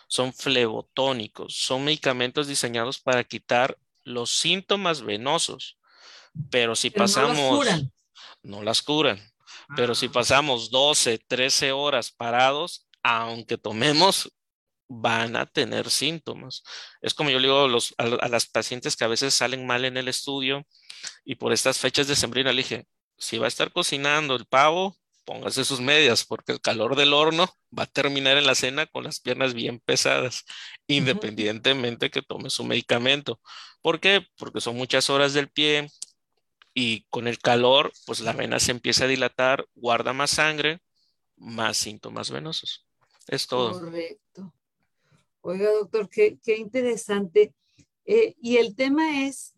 son 0.10 0.34
flebotónicos, 0.34 1.56
son 1.56 1.86
medicamentos 1.86 2.46
diseñados 2.46 3.00
para 3.00 3.24
quitar 3.24 3.78
los 4.04 4.32
síntomas 4.32 5.02
venosos. 5.02 5.78
Pero 6.50 6.76
si 6.76 6.90
pasamos, 6.90 7.38
no 7.38 7.42
las 7.42 7.58
curan, 7.58 7.94
no 8.42 8.64
las 8.64 8.82
curan. 8.82 9.34
pero 9.78 9.96
si 9.96 10.08
ah. 10.08 10.12
pasamos 10.12 10.70
12, 10.70 11.20
13 11.20 11.72
horas 11.72 12.12
parados, 12.12 12.86
aunque 13.02 13.58
tomemos, 13.58 14.30
van 14.88 15.36
a 15.36 15.46
tener 15.46 15.90
síntomas. 15.90 16.64
Es 17.02 17.14
como 17.14 17.30
yo 17.30 17.40
le 17.40 17.48
digo 17.48 17.68
a, 17.98 18.04
a, 18.04 18.30
las 18.30 18.46
pacientes 18.46 18.96
que 18.96 19.04
a 19.04 19.08
veces 19.08 19.34
salen 19.34 19.66
mal 19.66 19.86
en 19.86 19.98
el 19.98 20.08
estudio 20.08 20.66
y 21.26 21.36
por 21.36 21.54
estas 21.54 21.80
fechas 21.80 22.08
de 22.08 22.16
sembrina 22.16 22.52
le 22.52 22.64
dije, 22.64 22.88
si 23.18 23.38
va 23.38 23.46
a 23.46 23.48
estar 23.48 23.72
cocinando 23.72 24.36
el 24.36 24.46
pavo, 24.46 24.98
póngase 25.26 25.64
sus 25.66 25.80
medias, 25.80 26.26
porque 26.26 26.52
el 26.52 26.62
calor 26.62 26.96
del 26.96 27.14
horno 27.14 27.48
va 27.78 27.84
a 27.84 27.88
terminar 27.88 28.38
en 28.38 28.46
la 28.46 28.56
cena 28.56 28.86
con 28.88 29.04
las 29.04 29.20
piernas 29.20 29.54
bien 29.54 29.80
pesadas, 29.80 30.46
independientemente 30.88 32.10
que 32.10 32.22
tome 32.22 32.50
su 32.50 32.64
medicamento. 32.64 33.40
¿Por 33.82 34.00
qué? 34.00 34.26
Porque 34.38 34.62
son 34.62 34.76
muchas 34.76 35.10
horas 35.10 35.34
del 35.34 35.50
pie 35.50 35.88
y 36.74 37.04
con 37.10 37.28
el 37.28 37.40
calor, 37.40 37.92
pues 38.06 38.20
la 38.20 38.34
vena 38.34 38.60
se 38.60 38.72
empieza 38.72 39.06
a 39.06 39.08
dilatar, 39.08 39.66
guarda 39.76 40.14
más 40.14 40.32
sangre, 40.32 40.80
más 41.38 41.78
síntomas 41.78 42.32
venosos. 42.32 42.86
Es 43.28 43.48
todo. 43.48 43.80
Correcto. 43.80 44.54
Oiga, 45.46 45.70
doctor, 45.72 46.08
qué, 46.10 46.40
interesante. 46.58 47.54
Eh, 48.06 48.34
y 48.42 48.58
el 48.58 48.78
tema 48.78 49.26
es, 49.26 49.54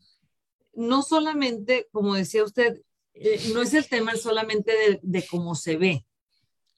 no 0.73 1.03
solamente, 1.03 1.87
como 1.91 2.15
decía 2.15 2.43
usted, 2.43 2.81
eh, 3.13 3.39
no 3.53 3.61
es 3.61 3.75
el 3.75 3.87
tema 3.87 4.15
solamente 4.15 4.99
de, 5.03 5.27
cómo 5.29 5.53
se 5.53 5.77
ve, 5.77 6.03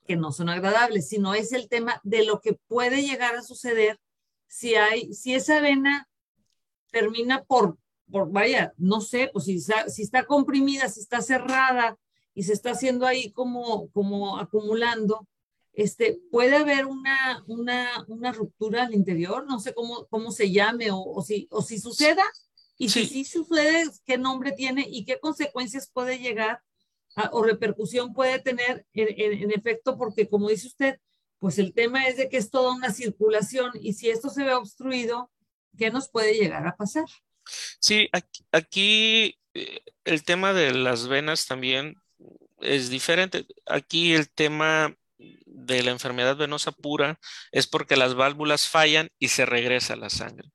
que 0.06 0.18
no 0.18 0.34
son 0.34 0.50
agradables, 0.50 1.08
sino 1.08 1.36
es 1.36 1.54
el 1.54 1.70
tema 1.70 2.02
de 2.04 2.26
lo 2.26 2.42
que 2.42 2.60
puede 2.68 3.02
llegar 3.02 3.36
a 3.36 3.44
suceder 3.44 3.98
si 4.46 4.76
hay, 4.76 5.14
si 5.14 5.36
esa 5.36 5.62
vena 5.62 6.10
termina 6.92 7.46
por, 7.46 7.78
por 8.12 8.30
vaya, 8.30 8.74
no 8.76 9.00
sé, 9.00 9.30
pues 9.32 9.46
si 9.46 9.56
está, 9.56 9.88
si 9.88 10.02
está 10.02 10.26
comprimida, 10.26 10.90
si 10.90 11.00
está 11.00 11.22
cerrada 11.22 11.98
y 12.34 12.44
se 12.44 12.52
está 12.52 12.72
haciendo 12.72 13.06
ahí 13.06 13.32
como, 13.32 13.90
como 13.92 14.38
acumulando, 14.38 15.26
este, 15.78 16.20
puede 16.32 16.56
haber 16.56 16.88
una, 16.88 17.44
una, 17.46 18.04
una 18.08 18.32
ruptura 18.32 18.86
al 18.86 18.96
interior, 18.96 19.46
no 19.46 19.60
sé 19.60 19.76
cómo, 19.76 20.08
cómo 20.08 20.32
se 20.32 20.52
llame 20.52 20.90
o, 20.90 21.00
o 21.00 21.22
si, 21.22 21.48
o 21.52 21.62
si 21.62 21.78
suceda, 21.78 22.24
y 22.80 22.90
si 22.90 23.06
sí 23.06 23.24
sucede, 23.24 23.86
qué 24.04 24.18
nombre 24.18 24.54
tiene 24.54 24.88
y 24.90 25.06
qué 25.06 25.20
consecuencias 25.20 25.90
puede 25.94 26.18
llegar 26.18 26.64
o 27.32 27.44
repercusión 27.44 28.14
puede 28.14 28.40
tener 28.40 28.88
en, 28.94 29.44
en, 29.44 29.52
efecto, 29.52 29.98
porque 29.98 30.28
como 30.28 30.50
dice 30.50 30.68
usted, 30.68 31.00
pues 31.40 31.60
el 31.60 31.74
tema 31.74 32.08
es 32.08 32.18
de 32.18 32.28
que 32.28 32.38
es 32.38 32.50
toda 32.50 32.74
una 32.74 32.92
circulación 32.92 33.72
y 33.80 33.94
si 33.94 34.10
esto 34.10 34.30
se 34.30 34.44
ve 34.44 34.56
obstruido, 34.56 35.32
¿qué 35.78 35.92
nos 35.92 36.10
puede 36.10 36.34
llegar 36.34 36.66
a 36.68 36.76
pasar? 36.76 37.06
Sí, 37.80 38.10
aquí, 38.12 38.46
aquí 38.52 39.40
eh, 39.54 39.82
el 40.06 40.24
tema 40.24 40.54
de 40.54 40.74
las 40.74 41.08
venas 41.08 41.46
también 41.46 41.96
es 42.62 42.90
diferente. 42.90 43.46
Aquí 43.68 44.14
el 44.14 44.28
tema 44.30 44.96
de 45.18 45.84
la 45.84 45.92
enfermedad 45.92 46.36
venosa 46.38 46.72
pura 46.72 47.20
es 47.52 47.68
porque 47.68 47.98
las 47.98 48.16
válvulas 48.16 48.68
fallan 48.68 49.10
y 49.20 49.30
se 49.30 49.46
regresa 49.46 49.96
la 49.96 50.10
sangre. 50.10 50.50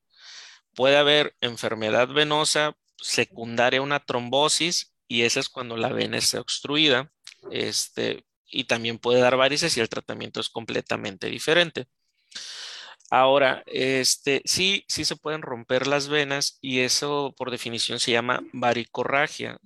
Puede 0.75 0.97
haber 0.97 1.37
enfermedad 1.41 2.09
venosa 2.09 2.77
secundaria 2.97 3.81
a 3.81 3.83
una 3.83 4.01
trombosis 4.01 4.95
y 5.09 5.23
esa 5.23 5.41
es 5.41 5.49
cuando 5.49 5.77
la 5.77 5.89
vena 5.89 6.17
está 6.17 6.41
obstruida. 6.41 7.13
Este, 7.51 8.25
y 8.47 8.65
también 8.65 8.99
puede 8.99 9.21
dar 9.21 9.37
varices 9.37 9.77
y 9.77 9.81
el 9.81 9.89
tratamiento 9.89 10.41
es 10.41 10.49
completamente 10.49 11.29
diferente. 11.29 11.87
Ahora, 13.11 13.63
este, 13.67 14.41
sí, 14.47 14.85
sí 14.89 15.05
se 15.05 15.17
pueden 15.17 15.43
romper 15.43 15.87
las 15.87 16.09
venas 16.09 16.59
y 16.63 16.81
eso 16.81 17.35
por 17.37 17.51
definición 17.51 18.01
se 18.01 18.13
llama 18.13 18.41
varicorragia. 18.53 19.59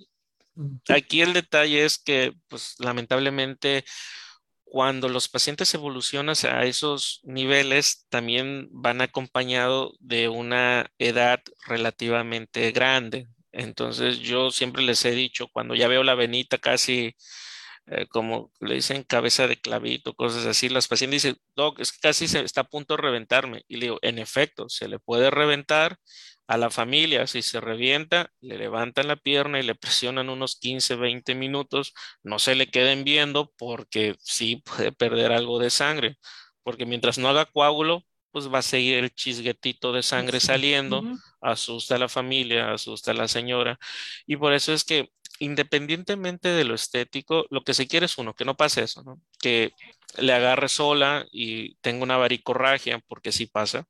Aquí 0.89 1.21
el 1.21 1.33
detalle 1.33 1.85
es 1.85 1.99
que, 1.99 2.33
pues, 2.49 2.75
lamentablemente, 2.79 3.85
cuando 4.67 5.09
los 5.09 5.29
pacientes 5.29 5.73
evolucionan 5.75 6.35
a 6.51 6.65
esos 6.65 7.21
niveles, 7.25 8.07
también 8.11 8.69
van 8.73 9.01
acompañados 9.01 9.95
de 10.01 10.29
una 10.29 10.91
edad 10.99 11.41
relativamente 11.67 12.73
grande. 12.73 13.29
Entonces, 13.53 14.19
yo 14.19 14.51
siempre 14.51 14.83
les 14.83 15.05
he 15.05 15.13
dicho, 15.13 15.49
cuando 15.49 15.75
ya 15.75 15.89
veo 15.89 16.03
la 16.03 16.15
venita 16.15 16.59
casi 16.59 17.15
eh, 17.89 18.07
como 18.09 18.51
le 18.61 18.75
dicen 18.75 19.05
cabeza 19.05 19.47
de 19.47 19.61
clavito, 19.61 20.15
cosas 20.15 20.45
así, 20.47 20.69
las 20.69 20.89
pacientes 20.89 21.23
dicen, 21.23 21.39
Doc, 21.55 21.79
es 21.81 21.93
que 21.93 22.01
casi 22.01 22.27
se 22.27 22.41
está 22.41 22.63
a 22.63 22.65
punto 22.65 22.97
de 22.97 23.03
reventarme. 23.03 23.63
Y 23.69 23.77
le 23.77 23.87
digo, 23.87 23.99
en 24.03 24.19
efecto, 24.19 24.69
se 24.69 24.89
le 24.89 24.99
puede 24.99 25.31
reventar 25.31 25.99
a 26.47 26.57
la 26.57 26.71
familia, 26.71 27.27
si 27.27 27.43
se 27.43 27.61
revienta, 27.61 28.31
le 28.41 28.59
levantan 28.59 29.09
la 29.09 29.17
pierna 29.17 29.59
y 29.59 29.63
le 29.63 29.75
presionan 29.75 30.29
unos 30.29 30.57
15, 30.57 30.97
20 30.97 31.35
minutos, 31.35 31.93
no 32.23 32.39
se 32.39 32.55
le 32.55 32.69
queden 32.69 33.05
viendo 33.05 33.53
porque 33.59 34.17
sí 34.21 34.57
puede 34.65 34.93
perder 34.93 35.33
algo 35.33 35.59
de 35.59 35.71
sangre, 35.71 36.19
porque 36.63 36.87
mientras 36.87 37.19
no 37.19 37.29
haga 37.29 37.47
coágulo, 37.47 38.05
pues 38.31 38.53
va 38.53 38.59
a 38.59 38.63
seguir 38.63 38.99
el 38.99 39.15
chisguetito 39.15 39.93
de 39.93 40.03
sangre 40.03 40.41
saliendo, 40.41 41.03
asusta 41.41 41.95
a 41.97 41.99
la 41.99 42.09
familia, 42.09 42.73
asusta 42.73 43.13
a 43.13 43.15
la 43.15 43.29
señora, 43.29 43.79
y 44.27 44.37
por 44.37 44.53
eso 44.53 44.73
es 44.73 44.85
que 44.85 45.11
independientemente 45.39 46.49
de 46.49 46.65
lo 46.65 46.75
estético, 46.75 47.47
lo 47.51 47.63
que 47.63 47.75
se 47.75 47.87
quiere 47.87 48.07
es 48.07 48.19
uno, 48.19 48.35
que 48.35 48.45
no 48.45 48.57
pase 48.57 48.83
eso, 48.83 49.03
¿no? 49.03 49.21
Que 49.41 49.73
le 50.19 50.33
agarre 50.33 50.69
sola 50.69 51.27
y 51.31 51.75
tenga 51.77 52.03
una 52.05 52.17
varicorragia, 52.17 53.01
porque 53.07 53.33
sí 53.33 53.47
pasa. 53.47 53.87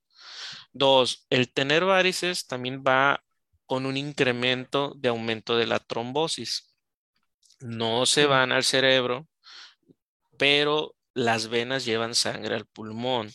Dos, 0.78 1.26
el 1.30 1.50
tener 1.52 1.86
varices 1.86 2.46
también 2.46 2.84
va 2.86 3.24
con 3.64 3.86
un 3.86 3.96
incremento 3.96 4.92
de 4.96 5.08
aumento 5.08 5.56
de 5.56 5.66
la 5.66 5.78
trombosis. 5.78 6.76
No 7.60 8.04
se 8.04 8.26
van 8.26 8.52
al 8.52 8.62
cerebro, 8.62 9.26
pero 10.36 10.94
las 11.14 11.48
venas 11.48 11.86
llevan 11.86 12.14
sangre 12.14 12.54
al 12.54 12.66
pulmón. 12.66 13.32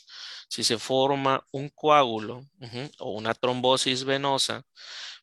Si 0.50 0.64
se 0.64 0.78
forma 0.78 1.44
un 1.52 1.70
coágulo 1.70 2.46
o 3.00 3.12
una 3.12 3.34
trombosis 3.34 4.04
venosa, 4.04 4.64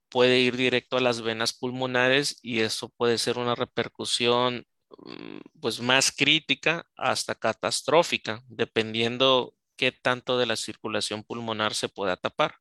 puede 0.08 0.40
ir 0.40 0.56
directo 0.56 0.96
a 0.96 1.00
las 1.00 1.22
venas 1.22 1.52
pulmonares 1.52 2.38
y 2.42 2.60
eso 2.60 2.88
puede 2.88 3.18
ser 3.18 3.38
una 3.38 3.54
repercusión 3.54 4.66
mm, 4.98 5.38
pues 5.60 5.80
más 5.80 6.10
crítica 6.10 6.84
hasta 6.96 7.36
catastrófica, 7.36 8.42
dependiendo 8.48 9.54
qué 9.78 9.92
tanto 9.92 10.38
de 10.38 10.46
la 10.46 10.56
circulación 10.56 11.24
pulmonar 11.24 11.74
se 11.74 11.88
pueda 11.88 12.16
tapar, 12.18 12.56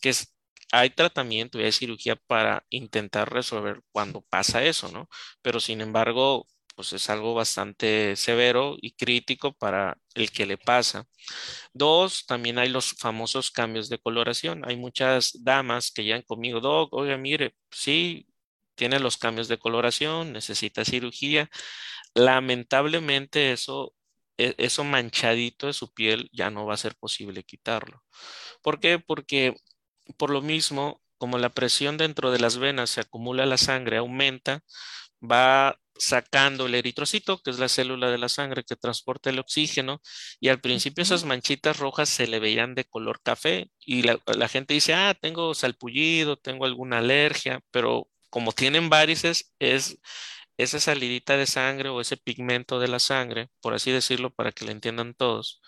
que 0.00 0.12
hay 0.72 0.90
tratamiento 0.90 1.60
y 1.60 1.64
hay 1.64 1.72
cirugía 1.72 2.16
para 2.16 2.64
intentar 2.70 3.32
resolver 3.32 3.82
cuando 3.92 4.22
pasa 4.22 4.64
eso, 4.64 4.90
¿no? 4.90 5.08
Pero 5.42 5.60
sin 5.60 5.80
embargo, 5.80 6.46
pues 6.74 6.92
es 6.92 7.08
algo 7.10 7.34
bastante 7.34 8.16
severo 8.16 8.76
y 8.80 8.94
crítico 8.94 9.52
para 9.54 9.98
el 10.14 10.30
que 10.32 10.46
le 10.46 10.58
pasa. 10.58 11.06
Dos, 11.72 12.26
también 12.26 12.58
hay 12.58 12.68
los 12.68 12.92
famosos 12.98 13.50
cambios 13.50 13.88
de 13.88 13.98
coloración. 13.98 14.62
Hay 14.68 14.76
muchas 14.76 15.44
damas 15.44 15.92
que 15.92 16.04
llegan 16.04 16.22
conmigo, 16.22 16.60
Doc, 16.60 16.92
oiga, 16.94 17.16
mire, 17.18 17.54
sí, 17.70 18.26
tiene 18.74 18.98
los 19.00 19.16
cambios 19.16 19.48
de 19.48 19.58
coloración, 19.58 20.32
necesita 20.32 20.84
cirugía. 20.84 21.48
Lamentablemente 22.14 23.52
eso, 23.52 23.94
eso 24.36 24.84
manchadito 24.84 25.66
de 25.66 25.72
su 25.72 25.92
piel 25.92 26.28
ya 26.32 26.50
no 26.50 26.66
va 26.66 26.74
a 26.74 26.78
ser 26.78 26.96
posible 26.96 27.44
quitarlo. 27.44 28.02
¿Por 28.62 28.80
qué? 28.80 28.98
Porque 28.98 29.54
por 30.16 30.30
lo 30.30 30.42
mismo, 30.42 31.02
como 31.18 31.38
la 31.38 31.50
presión 31.50 31.96
dentro 31.96 32.30
de 32.30 32.38
las 32.40 32.58
venas 32.58 32.90
se 32.90 33.00
acumula 33.00 33.46
la 33.46 33.58
sangre, 33.58 33.98
aumenta, 33.98 34.62
va 35.22 35.78
sacando 35.96 36.66
el 36.66 36.74
eritrocito, 36.74 37.38
que 37.38 37.50
es 37.50 37.58
la 37.58 37.68
célula 37.68 38.10
de 38.10 38.18
la 38.18 38.28
sangre 38.28 38.64
que 38.64 38.76
transporta 38.76 39.30
el 39.30 39.38
oxígeno, 39.38 40.00
y 40.40 40.48
al 40.48 40.60
principio 40.60 41.02
esas 41.02 41.24
manchitas 41.24 41.78
rojas 41.78 42.08
se 42.08 42.26
le 42.26 42.40
veían 42.40 42.74
de 42.74 42.84
color 42.84 43.20
café 43.22 43.70
y 43.80 44.02
la, 44.02 44.18
gente 44.48 44.74
dice, 44.74 44.94
ah, 44.94 45.14
tengo 45.20 45.54
salpullido, 45.54 46.36
tengo 46.36 46.64
alguna 46.64 46.98
alergia, 46.98 47.60
pero 47.70 48.08
como 48.30 48.52
tienen 48.52 48.90
varices, 48.90 49.54
es 49.60 49.98
esa 50.56 50.78
salidita 50.80 51.36
de 51.36 51.46
sangre 51.46 51.88
o 51.88 52.00
ese 52.00 52.16
pigmento 52.16 52.78
de 52.78 52.88
la 52.88 52.98
sangre, 52.98 53.48
por 53.60 53.74
así 53.74 53.90
decirlo, 53.90 54.30
para 54.30 54.52
que 54.52 54.64
lo 54.64 54.70
entiendan 54.70 55.14
todos, 55.14 55.60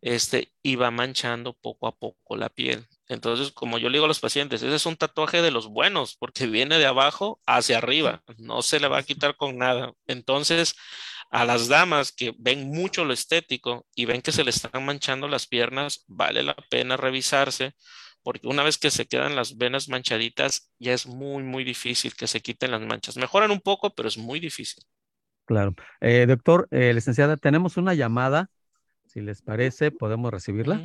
este, 0.00 0.52
y 0.62 0.76
va 0.76 0.90
manchando 0.90 1.54
poco 1.54 1.88
a 1.88 1.96
poco 1.96 2.36
la 2.36 2.48
piel. 2.48 2.86
Entonces, 3.08 3.50
como 3.52 3.78
yo 3.78 3.88
le 3.88 3.98
digo 3.98 4.04
a 4.04 4.08
los 4.08 4.20
pacientes, 4.20 4.62
ese 4.62 4.74
es 4.74 4.86
un 4.86 4.96
tatuaje 4.96 5.42
de 5.42 5.50
los 5.50 5.68
buenos, 5.68 6.16
porque 6.16 6.46
viene 6.46 6.78
de 6.78 6.86
abajo 6.86 7.40
hacia 7.46 7.78
arriba, 7.78 8.22
no 8.36 8.62
se 8.62 8.80
le 8.80 8.88
va 8.88 8.98
a 8.98 9.02
quitar 9.02 9.36
con 9.36 9.58
nada. 9.58 9.92
Entonces, 10.06 10.74
a 11.30 11.44
las 11.44 11.68
damas 11.68 12.12
que 12.12 12.34
ven 12.38 12.68
mucho 12.68 13.04
lo 13.04 13.12
estético 13.12 13.86
y 13.94 14.06
ven 14.06 14.22
que 14.22 14.32
se 14.32 14.44
le 14.44 14.50
están 14.50 14.84
manchando 14.84 15.28
las 15.28 15.46
piernas, 15.46 16.04
vale 16.06 16.42
la 16.42 16.56
pena 16.70 16.96
revisarse, 16.96 17.74
porque 18.28 18.46
una 18.46 18.62
vez 18.62 18.76
que 18.76 18.90
se 18.90 19.06
quedan 19.06 19.36
las 19.36 19.56
venas 19.56 19.88
manchaditas, 19.88 20.70
ya 20.78 20.92
es 20.92 21.06
muy, 21.06 21.42
muy 21.42 21.64
difícil 21.64 22.12
que 22.14 22.26
se 22.26 22.42
quiten 22.42 22.72
las 22.72 22.82
manchas. 22.82 23.16
Mejoran 23.16 23.50
un 23.50 23.62
poco, 23.62 23.94
pero 23.94 24.06
es 24.06 24.18
muy 24.18 24.38
difícil. 24.38 24.84
Claro. 25.46 25.74
Eh, 26.02 26.26
doctor, 26.28 26.68
eh, 26.70 26.92
licenciada, 26.92 27.38
tenemos 27.38 27.78
una 27.78 27.94
llamada. 27.94 28.50
Si 29.06 29.22
les 29.22 29.40
parece, 29.40 29.92
podemos 29.92 30.30
recibirla. 30.30 30.78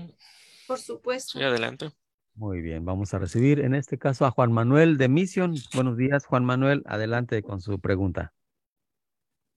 Por 0.69 0.79
supuesto. 0.79 1.37
Sí, 1.37 1.43
adelante. 1.43 1.89
Muy 2.33 2.61
bien, 2.61 2.85
vamos 2.85 3.13
a 3.13 3.19
recibir 3.19 3.59
en 3.59 3.75
este 3.75 3.97
caso 3.97 4.25
a 4.25 4.31
Juan 4.31 4.53
Manuel 4.53 4.97
de 4.97 5.09
Mission. 5.09 5.53
Buenos 5.75 5.97
días, 5.97 6.25
Juan 6.25 6.45
Manuel. 6.45 6.81
Adelante 6.85 7.43
con 7.43 7.59
su 7.59 7.77
pregunta. 7.77 8.31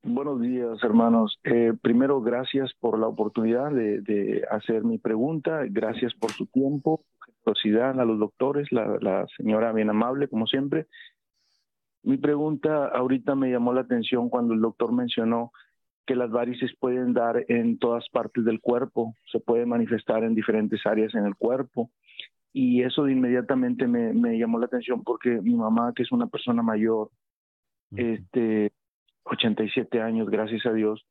Buenos 0.09 0.41
días, 0.41 0.79
hermanos. 0.85 1.41
Eh, 1.43 1.73
primero, 1.83 2.21
gracias 2.21 2.73
por 2.79 2.97
la 2.97 3.09
oportunidad 3.09 3.73
de, 3.73 4.45
hacer 4.53 4.85
mi 4.85 4.99
pregunta. 4.99 5.65
Gracias 5.69 6.15
por 6.15 6.31
su 6.31 6.47
tiempo, 6.47 7.05
a 7.51 8.05
los 8.05 8.19
doctores, 8.19 8.71
la, 8.73 8.99
la 9.01 9.27
señora 9.37 9.73
bien 9.73 9.91
amable, 9.91 10.29
como 10.29 10.47
siempre. 10.47 10.87
Mi 12.03 12.17
pregunta 12.17 12.87
ahorita 12.87 13.35
me 13.35 13.51
llamó 13.51 13.73
la 13.73 13.83
atención 13.83 14.29
cuando 14.29 14.55
el 14.55 14.61
doctor 14.61 14.93
mencionó 14.93 15.53
que 16.07 16.15
las 16.15 16.31
varices 16.31 16.73
pueden 16.79 17.13
dar 17.13 17.45
en 17.49 17.79
todas 17.79 18.09
partes 18.11 18.45
del 18.45 18.61
cuerpo, 18.61 19.15
se 19.31 19.41
pueden 19.41 19.69
manifestar 19.69 20.23
en 20.23 20.35
diferentes 20.35 20.87
áreas 20.87 21.15
en 21.15 21.27
el 21.27 21.35
cuerpo 21.35 21.91
y 22.53 22.83
eso 22.83 23.09
inmediatamente 23.09 23.87
me, 23.87 24.13
me, 24.15 24.39
llamó 24.39 24.59
la 24.59 24.67
atención 24.67 25.03
porque 25.03 25.41
mi 25.43 25.55
mamá, 25.55 25.93
que 25.95 26.05
es 26.05 26.13
una 26.13 26.29
persona 26.29 26.63
mayor, 26.63 27.11
este, 27.95 28.73
87 29.25 30.01
años, 30.01 30.31
gracias 30.31 30.65
a 30.65 30.73
Dios, 30.73 31.05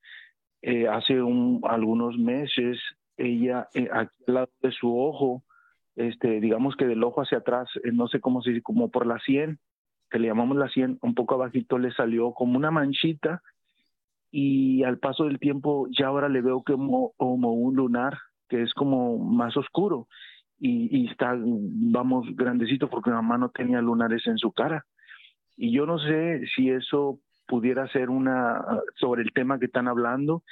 eh, 0.61 0.87
hace 0.87 1.21
un, 1.21 1.61
algunos 1.63 2.17
meses 2.17 2.79
ella 3.17 3.67
eh, 3.73 3.87
al 3.91 4.09
lado 4.25 4.49
de 4.61 4.71
su 4.71 4.97
ojo, 4.97 5.43
este, 5.95 6.39
digamos 6.39 6.75
que 6.75 6.85
del 6.85 7.03
ojo 7.03 7.21
hacia 7.21 7.39
atrás, 7.39 7.69
eh, 7.83 7.91
no 7.91 8.07
sé 8.07 8.19
cómo 8.19 8.41
se 8.41 8.51
dice, 8.51 8.61
como 8.61 8.89
por 8.89 9.05
la 9.05 9.19
sien, 9.19 9.59
que 10.09 10.19
le 10.19 10.27
llamamos 10.27 10.57
la 10.57 10.69
sien, 10.69 10.99
un 11.01 11.15
poco 11.15 11.35
abajito 11.35 11.77
le 11.77 11.91
salió 11.91 12.33
como 12.33 12.57
una 12.57 12.71
manchita 12.71 13.41
y 14.31 14.83
al 14.83 14.99
paso 14.99 15.25
del 15.25 15.39
tiempo 15.39 15.87
ya 15.97 16.07
ahora 16.07 16.29
le 16.29 16.41
veo 16.41 16.63
como, 16.63 17.13
un 17.17 17.75
lunar 17.75 18.17
que 18.47 18.61
es 18.61 18.73
como 18.73 19.17
más 19.17 19.55
oscuro 19.57 20.07
y, 20.59 20.95
y 20.95 21.07
está, 21.09 21.35
vamos, 21.37 22.27
grandecito 22.35 22.89
porque 22.89 23.09
mamá 23.09 23.37
no 23.37 23.49
tenía 23.49 23.81
lunares 23.81 24.25
en 24.27 24.37
su 24.37 24.51
cara. 24.51 24.85
Y 25.57 25.71
yo 25.71 25.85
no 25.85 25.99
sé 25.99 26.43
si 26.55 26.69
eso 26.69 27.19
pudiera 27.47 27.87
ser 27.87 28.09
una 28.09 28.61
sobre 28.95 29.21
el 29.21 29.31
tema 29.31 29.59
que 29.59 29.65
están 29.65 29.87
hablando 29.87 30.43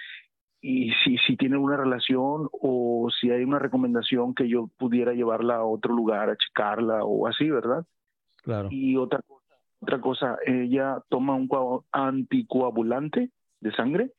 y 0.65 0.93
si, 1.03 1.17
si 1.17 1.35
tienen 1.35 1.59
una 1.59 1.75
relación 1.75 2.47
o 2.53 3.09
si 3.19 3.29
hay 3.29 3.43
una 3.43 3.59
recomendación 3.59 4.33
que 4.33 4.47
yo 4.47 4.69
pudiera 4.77 5.11
llevarla 5.11 5.57
a 5.57 5.65
otro 5.65 5.93
lugar 5.93 6.29
a 6.29 6.37
checarla 6.37 7.03
o 7.03 7.27
así, 7.27 7.49
¿verdad? 7.49 7.85
Claro. 8.43 8.69
Y 8.71 8.95
otra 8.95 9.19
cosa, 9.27 9.55
otra 9.81 9.99
cosa, 9.99 10.37
ella 10.45 11.03
toma 11.09 11.35
un 11.35 11.49
anticoagulante 11.91 13.29
de 13.59 13.71
sangre, 13.73 14.13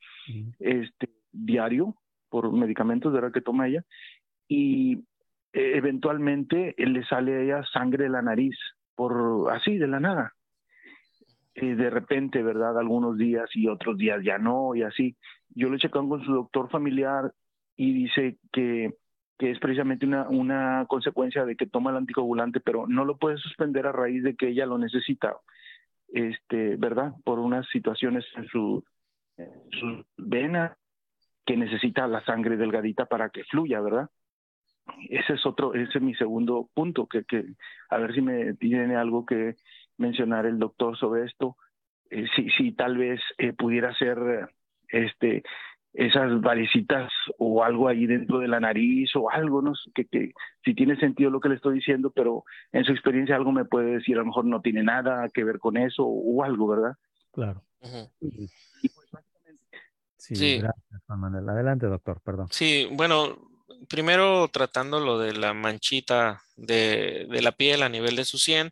este 0.59 1.09
diario 1.31 1.95
por 2.29 2.53
medicamentos, 2.53 3.11
¿verdad? 3.11 3.31
Que 3.31 3.41
toma 3.41 3.67
ella 3.67 3.83
y 4.47 4.99
e, 5.51 5.77
eventualmente 5.77 6.75
le 6.77 7.03
sale 7.05 7.33
a 7.33 7.41
ella 7.41 7.63
sangre 7.73 8.03
de 8.03 8.11
la 8.11 8.21
nariz 8.21 8.55
por 8.93 9.51
así 9.51 9.79
de 9.79 9.87
la 9.87 9.99
nada 9.99 10.35
de 11.55 11.89
repente, 11.89 12.43
¿verdad? 12.43 12.77
Algunos 12.77 13.17
días 13.17 13.49
y 13.53 13.67
otros 13.67 13.97
días 13.97 14.21
ya 14.23 14.37
no, 14.37 14.75
y 14.75 14.83
así. 14.83 15.15
Yo 15.49 15.69
lo 15.69 15.75
he 15.75 15.79
checado 15.79 16.07
con 16.07 16.23
su 16.23 16.33
doctor 16.33 16.69
familiar 16.69 17.33
y 17.77 17.93
dice 17.93 18.37
que, 18.51 18.93
que 19.37 19.51
es 19.51 19.59
precisamente 19.59 20.05
una, 20.05 20.27
una 20.27 20.85
consecuencia 20.87 21.45
de 21.45 21.55
que 21.55 21.65
toma 21.65 21.91
el 21.91 21.97
anticoagulante, 21.97 22.59
pero 22.59 22.87
no 22.87 23.05
lo 23.05 23.17
puede 23.17 23.37
suspender 23.37 23.87
a 23.87 23.93
raíz 23.93 24.23
de 24.23 24.35
que 24.35 24.49
ella 24.49 24.65
lo 24.65 24.77
necesita, 24.77 25.37
este, 26.09 26.75
¿verdad? 26.75 27.13
Por 27.23 27.39
unas 27.39 27.67
situaciones 27.69 28.25
en 28.35 28.47
su, 28.47 28.83
en 29.37 29.69
su 29.71 30.05
vena 30.17 30.77
que 31.45 31.55
necesita 31.55 32.07
la 32.07 32.23
sangre 32.25 32.57
delgadita 32.57 33.05
para 33.05 33.29
que 33.29 33.43
fluya, 33.45 33.79
¿verdad? 33.79 34.09
Ese 35.09 35.33
es 35.33 35.45
otro, 35.45 35.73
ese 35.73 35.97
es 35.97 36.01
mi 36.01 36.15
segundo 36.15 36.69
punto, 36.73 37.07
que, 37.07 37.23
que 37.23 37.45
a 37.89 37.97
ver 37.97 38.13
si 38.13 38.21
me 38.21 38.53
tiene 38.55 38.95
algo 38.95 39.25
que 39.25 39.55
mencionar 39.97 40.45
el 40.45 40.59
doctor 40.59 40.97
sobre 40.97 41.25
esto, 41.25 41.57
eh, 42.09 42.25
si, 42.35 42.49
si 42.51 42.71
tal 42.71 42.97
vez 42.97 43.21
eh, 43.37 43.53
pudiera 43.53 43.93
ser 43.95 44.49
este 44.89 45.43
esas 45.95 46.41
varicitas 46.41 47.09
o 47.37 47.63
algo 47.63 47.87
ahí 47.87 48.05
dentro 48.05 48.39
de 48.39 48.47
la 48.47 48.59
nariz 48.59 49.15
o 49.15 49.29
algo, 49.31 49.61
no 49.61 49.75
sé, 49.75 49.91
que, 49.93 50.05
que 50.05 50.33
si 50.63 50.75
tiene 50.75 50.97
sentido 50.99 51.29
lo 51.29 51.39
que 51.39 51.49
le 51.49 51.55
estoy 51.55 51.75
diciendo, 51.75 52.11
pero 52.13 52.43
en 52.71 52.83
su 52.83 52.91
experiencia 52.91 53.35
algo 53.35 53.51
me 53.51 53.65
puede 53.65 53.97
decir, 53.97 54.15
a 54.15 54.19
lo 54.19 54.25
mejor 54.25 54.45
no 54.45 54.61
tiene 54.61 54.83
nada 54.83 55.29
que 55.29 55.43
ver 55.43 55.59
con 55.59 55.77
eso 55.77 56.03
o, 56.05 56.43
algo, 56.43 56.67
¿verdad? 56.67 56.95
Claro. 57.31 57.63
sí, 60.17 60.59
gracias, 60.59 61.01
Juan 61.07 61.19
Manuel. 61.19 61.47
Adelante, 61.47 61.85
doctor, 61.85 62.19
perdón. 62.21 62.47
Sí, 62.51 62.89
bueno, 62.91 63.37
primero 63.87 64.49
tratando 64.49 64.99
lo 64.99 65.17
de 65.17 65.33
la 65.33 65.53
manchita 65.53 66.41
de, 66.57 67.25
de 67.29 67.41
la 67.41 67.53
piel 67.53 67.83
a 67.83 67.89
nivel 67.89 68.17
de 68.17 68.25
su 68.25 68.37
sien, 68.37 68.71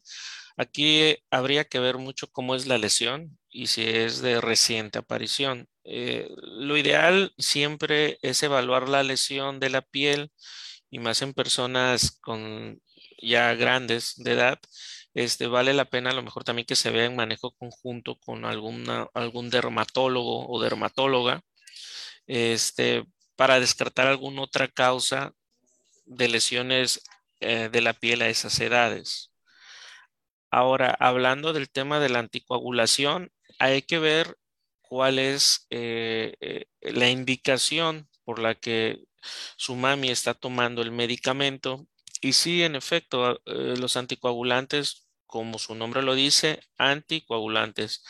Aquí 0.58 1.18
habría 1.32 1.66
que 1.66 1.80
ver 1.80 1.98
mucho 1.98 2.28
cómo 2.32 2.56
es 2.56 2.68
la 2.68 2.78
lesión 2.78 3.38
y 3.50 3.68
si 3.68 3.84
es 3.84 4.22
de 4.22 4.42
reciente 4.42 5.00
aparición. 5.00 5.68
Eh, 5.84 6.30
lo 6.38 6.78
ideal 6.78 7.34
siempre 7.38 8.20
es 8.22 8.44
evaluar 8.44 8.90
la 8.90 9.04
lesión 9.04 9.60
de 9.60 9.70
la 9.70 9.82
piel 9.82 10.32
y 10.90 11.00
más 11.00 11.22
en 11.22 11.34
personas 11.34 12.20
con 12.22 12.82
ya 13.22 13.54
grandes 13.56 14.16
de 14.18 14.34
edad. 14.34 14.60
Este, 15.14 15.48
vale 15.48 15.74
la 15.74 15.86
pena 15.86 16.12
a 16.12 16.14
lo 16.14 16.24
mejor 16.24 16.44
también 16.44 16.66
que 16.66 16.76
se 16.76 16.92
vea 16.92 17.06
en 17.06 17.16
manejo 17.16 17.52
conjunto 17.56 18.18
con 18.20 18.46
algún 18.46 19.50
dermatólogo 19.50 20.48
o 20.50 20.62
dermatóloga 20.62 21.44
este, 22.28 23.06
para 23.36 23.60
descartar 23.60 24.08
alguna 24.08 24.44
otra 24.44 24.68
causa 24.68 25.34
de 26.06 26.30
lesiones 26.30 27.02
eh, 27.40 27.70
de 27.72 27.82
la 27.82 27.94
piel 27.94 28.22
a 28.22 28.30
esas 28.30 28.60
edades. 28.60 29.33
Ahora, 30.54 30.96
hablando 31.00 31.52
del 31.52 31.72
tema 31.72 32.00
de 32.00 32.10
la 32.10 32.20
anticoagulación, 32.20 33.32
hay 33.58 33.82
que 33.82 33.98
ver 33.98 34.38
cuál 34.82 35.18
es 35.18 35.66
eh, 35.72 36.36
eh, 36.42 36.66
la 36.82 37.10
indicación 37.10 38.08
por 38.24 38.38
la 38.38 38.54
que 38.54 39.00
su 39.58 39.76
mami 39.76 40.12
está 40.12 40.36
tomando 40.36 40.84
el 40.84 40.92
medicamento. 40.92 41.88
Y 42.22 42.34
sí, 42.34 42.62
en 42.62 42.76
efecto, 42.76 43.42
eh, 43.48 43.74
los 43.80 43.98
anticoagulantes, 43.98 45.08
como 45.26 45.58
su 45.58 45.74
nombre 45.74 46.04
lo 46.04 46.14
dice, 46.14 46.60
anticoagulantes, 46.78 48.04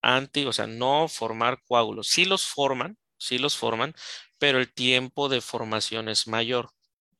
anti, 0.00 0.44
o 0.44 0.52
sea, 0.52 0.68
no 0.68 1.08
formar 1.08 1.60
coágulos. 1.64 2.06
Sí 2.06 2.24
los 2.24 2.46
forman, 2.46 2.98
sí 3.18 3.38
los 3.38 3.56
forman, 3.56 3.94
pero 4.38 4.60
el 4.60 4.72
tiempo 4.72 5.28
de 5.28 5.40
formación 5.40 6.08
es 6.08 6.28
mayor, 6.28 6.70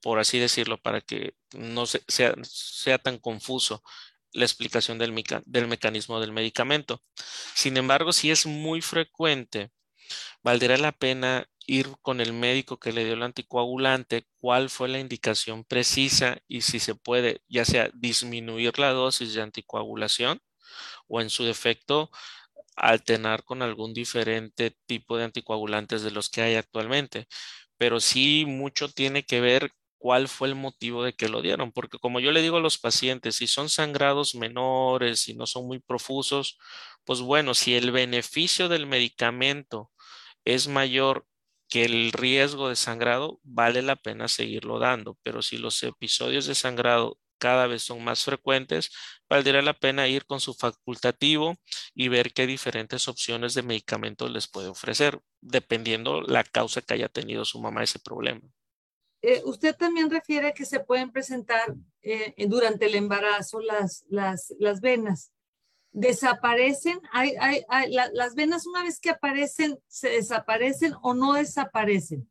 por 0.00 0.20
así 0.20 0.38
decirlo, 0.38 0.78
para 0.80 1.00
que 1.00 1.34
no 1.54 1.86
sea 1.86 2.98
tan 2.98 3.18
confuso 3.18 3.82
la 4.32 4.44
explicación 4.44 4.98
del, 4.98 5.12
mecanismo 5.12 6.20
del 6.20 6.32
medicamento. 6.32 7.02
Sin 7.54 7.76
embargo, 7.76 8.12
si 8.12 8.30
es 8.30 8.46
muy 8.46 8.80
frecuente, 8.80 9.70
valdrá 10.42 10.76
la 10.76 10.92
pena 10.92 11.48
ir 11.66 11.88
con 12.02 12.20
el 12.20 12.32
médico 12.32 12.78
que 12.78 12.92
le 12.92 13.04
dio 13.04 13.14
el 13.14 13.22
anticoagulante, 13.22 14.26
cuál 14.38 14.70
fue 14.70 14.88
la 14.88 14.98
indicación 14.98 15.64
precisa 15.64 16.38
y 16.48 16.62
si 16.62 16.80
se 16.80 16.94
puede, 16.94 17.42
ya 17.48 17.64
sea 17.64 17.90
disminuir 17.94 18.78
la 18.78 18.90
dosis 18.90 19.34
de 19.34 19.42
anticoagulación 19.42 20.40
o 21.08 21.20
en 21.20 21.30
su 21.30 21.44
defecto 21.44 22.10
alternar 22.76 23.44
con 23.44 23.62
algún 23.62 23.94
diferente 23.94 24.76
tipo 24.86 25.16
de 25.16 25.24
anticoagulantes 25.24 26.02
de 26.02 26.10
los 26.10 26.30
que 26.30 26.42
hay 26.42 26.54
actualmente. 26.56 27.28
Pero 27.78 28.00
sí 28.00 28.44
mucho 28.46 28.88
tiene 28.88 29.24
que 29.24 29.40
ver 29.40 29.72
cuál 30.02 30.26
fue 30.28 30.48
el 30.48 30.56
motivo 30.56 31.04
de 31.04 31.12
que 31.14 31.28
lo 31.28 31.42
dieron, 31.42 31.70
porque 31.72 31.98
como 32.00 32.18
yo 32.18 32.32
le 32.32 32.42
digo 32.42 32.56
a 32.56 32.60
los 32.60 32.76
pacientes, 32.78 33.36
si 33.36 33.46
son 33.46 33.68
sangrados 33.68 34.34
menores 34.34 35.28
y 35.28 35.34
no 35.34 35.46
son 35.46 35.68
muy 35.68 35.78
profusos, 35.78 36.58
pues 37.04 37.20
bueno, 37.20 37.54
si 37.54 37.76
el 37.76 37.92
beneficio 37.92 38.68
del 38.68 38.86
medicamento 38.88 39.92
es 40.44 40.66
mayor 40.68 41.26
que 41.68 41.84
el 41.84 42.12
riesgo 42.12 42.68
de 42.68 42.76
sangrado, 42.76 43.38
vale 43.44 43.80
la 43.82 43.94
pena 43.96 44.26
seguirlo 44.28 44.80
dando, 44.80 45.16
pero 45.22 45.40
si 45.40 45.56
los 45.58 45.80
episodios 45.84 46.46
de 46.46 46.56
sangrado 46.56 47.18
cada 47.38 47.68
vez 47.68 47.82
son 47.82 48.02
más 48.04 48.24
frecuentes, 48.24 48.90
valdría 49.28 49.62
la 49.62 49.74
pena 49.74 50.08
ir 50.08 50.26
con 50.26 50.40
su 50.40 50.54
facultativo 50.54 51.56
y 51.94 52.08
ver 52.08 52.32
qué 52.32 52.46
diferentes 52.48 53.06
opciones 53.08 53.54
de 53.54 53.62
medicamentos 53.62 54.30
les 54.32 54.48
puede 54.48 54.68
ofrecer, 54.68 55.20
dependiendo 55.40 56.22
la 56.22 56.42
causa 56.44 56.82
que 56.82 56.94
haya 56.94 57.08
tenido 57.08 57.44
su 57.44 57.60
mamá 57.60 57.84
ese 57.84 58.00
problema. 58.00 58.42
Eh, 59.22 59.40
usted 59.44 59.76
también 59.76 60.10
refiere 60.10 60.52
que 60.52 60.66
se 60.66 60.80
pueden 60.80 61.12
presentar 61.12 61.74
eh, 62.02 62.34
durante 62.48 62.86
el 62.86 62.96
embarazo 62.96 63.60
las, 63.60 64.04
las, 64.08 64.52
las 64.58 64.80
venas. 64.80 65.32
¿Desaparecen? 65.92 67.00
Hay, 67.12 67.34
hay, 67.38 67.62
¿Las 67.90 68.34
venas 68.34 68.66
una 68.66 68.82
vez 68.82 68.98
que 68.98 69.10
aparecen, 69.10 69.78
se 69.86 70.08
desaparecen 70.08 70.94
o 71.02 71.14
no 71.14 71.34
desaparecen? 71.34 72.28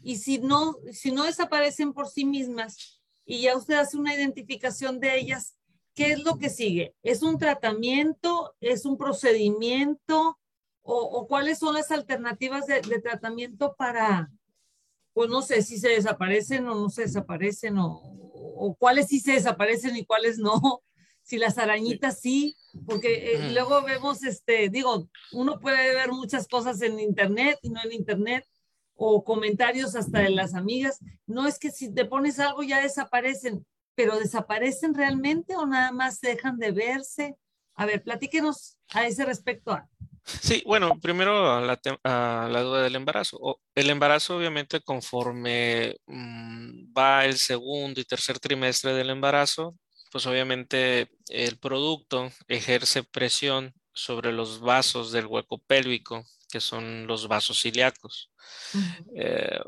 Y 0.00 0.16
si 0.18 0.38
no, 0.38 0.76
si 0.92 1.10
no 1.10 1.24
desaparecen 1.24 1.92
por 1.92 2.06
sí 2.08 2.24
mismas 2.24 3.00
y 3.24 3.42
ya 3.42 3.56
usted 3.56 3.74
hace 3.74 3.96
una 3.96 4.14
identificación 4.14 5.00
de 5.00 5.18
ellas, 5.18 5.56
¿qué 5.94 6.12
es 6.12 6.22
lo 6.22 6.38
que 6.38 6.50
sigue? 6.50 6.94
¿Es 7.02 7.22
un 7.22 7.38
tratamiento? 7.38 8.54
¿Es 8.60 8.84
un 8.84 8.96
procedimiento? 8.96 10.38
¿O, 10.82 11.26
cuáles 11.26 11.58
son 11.58 11.74
las 11.74 11.90
alternativas 11.90 12.66
de 12.66 13.00
tratamiento 13.02 13.74
para, 13.76 14.30
pues 15.18 15.30
no 15.30 15.42
sé 15.42 15.62
si 15.62 15.78
se 15.78 15.88
desaparecen 15.88 16.68
o 16.68 16.76
no 16.76 16.90
se 16.90 17.02
desaparecen 17.02 17.76
o, 17.76 18.76
cuáles 18.78 19.08
sí 19.08 19.18
se 19.18 19.32
desaparecen 19.32 19.96
y 19.96 20.04
cuáles 20.04 20.38
no. 20.38 20.54
Si 21.24 21.38
las 21.38 21.58
arañitas 21.58 22.20
sí, 22.20 22.56
porque 22.86 23.32
eh, 23.32 23.50
luego 23.52 23.82
vemos, 23.82 24.22
este, 24.22 24.68
digo, 24.68 25.10
uno 25.32 25.58
puede 25.58 25.92
ver 25.92 26.12
muchas 26.12 26.46
cosas 26.46 26.80
en 26.82 27.00
internet 27.00 27.58
y 27.62 27.70
no 27.70 27.80
en 27.82 27.92
internet, 27.92 28.46
o 28.94 29.24
comentarios 29.24 29.96
hasta 29.96 30.20
de 30.20 30.30
las 30.30 30.54
amigas. 30.54 31.00
No 31.26 31.48
es 31.48 31.58
que 31.58 31.72
si 31.72 31.92
te 31.92 32.04
pones 32.04 32.38
algo 32.38 32.62
ya 32.62 32.80
desaparecen, 32.80 33.66
pero 33.96 34.20
desaparecen 34.20 34.94
realmente 34.94 35.56
o 35.56 35.66
nada 35.66 35.90
más 35.90 36.20
dejan 36.20 36.58
de 36.58 36.70
verse. 36.70 37.36
A 37.74 37.86
ver, 37.86 38.04
platíquenos 38.04 38.78
a 38.90 39.04
ese 39.04 39.24
respecto. 39.24 39.76
Sí, 40.40 40.62
bueno, 40.66 40.98
primero 41.00 41.50
a 41.52 41.60
la, 41.60 42.62
duda 42.62 42.82
del 42.82 42.96
embarazo. 42.96 43.60
El 43.74 43.90
embarazo, 43.90 44.36
obviamente, 44.36 44.80
conforme 44.80 45.96
mm, 46.06 46.92
va 46.96 47.24
el 47.24 47.38
segundo 47.38 48.00
y 48.00 48.04
tercer 48.04 48.38
trimestre 48.38 48.92
del 48.94 49.10
embarazo, 49.10 49.76
pues 50.10 50.26
obviamente 50.26 51.10
el 51.28 51.58
producto 51.58 52.30
ejerce 52.46 53.02
presión 53.04 53.74
sobre 53.92 54.32
los 54.32 54.60
vasos 54.60 55.12
del 55.12 55.26
hueco 55.26 55.58
pélvico, 55.58 56.24
que 56.50 56.60
son 56.60 57.06
los 57.06 57.28
vasos 57.28 57.64
ilíacos. 57.64 58.30
Eh, 59.16 59.60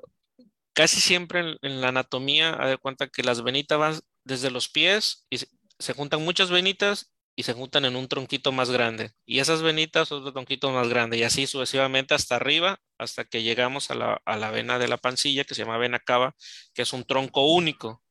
casi 0.73 1.01
siempre 1.01 1.59
en, 1.63 1.81
la 1.81 1.89
anatomía, 1.89 2.51
a 2.51 2.67
ver 2.67 2.79
cuenta 2.79 3.09
que 3.09 3.23
las 3.23 3.43
venitas 3.43 3.79
van 3.79 4.01
desde 4.25 4.51
los 4.51 4.69
pies 4.69 5.27
y 5.31 5.39
se, 5.39 5.93
juntan 5.95 6.23
muchas 6.23 6.51
venitas 6.51 7.13
y 7.41 7.43
se 7.43 7.55
juntan 7.55 7.87
en 7.87 7.97
un 7.97 8.07
tronquito 8.07 8.53
más 8.53 8.71
grande. 8.71 9.13
Y 9.25 9.39
esas 9.39 9.63
venitas, 9.63 10.13
otro 10.13 10.31
tronquito 10.31 10.71
más 10.73 10.91
grande. 10.91 11.17
Y 11.17 11.23
así 11.23 11.47
sucesivamente 11.47 12.13
hasta 12.13 12.37
arriba, 12.37 12.79
hasta 12.99 13.25
que 13.25 13.43
llegamos 13.43 13.91
a 13.91 13.95
la, 13.95 14.21
a 14.27 14.37
la 14.37 14.51
vena 14.51 14.79
de 14.79 14.89
la 14.89 14.99
pancilla, 14.99 15.45
que 15.45 15.55
se 15.55 15.63
llama 15.63 15.79
vena 15.79 16.01
cava, 16.01 16.37
que 16.75 16.83
es 16.83 16.93
un 16.93 17.03
tronco 17.03 17.47
único. 17.47 18.03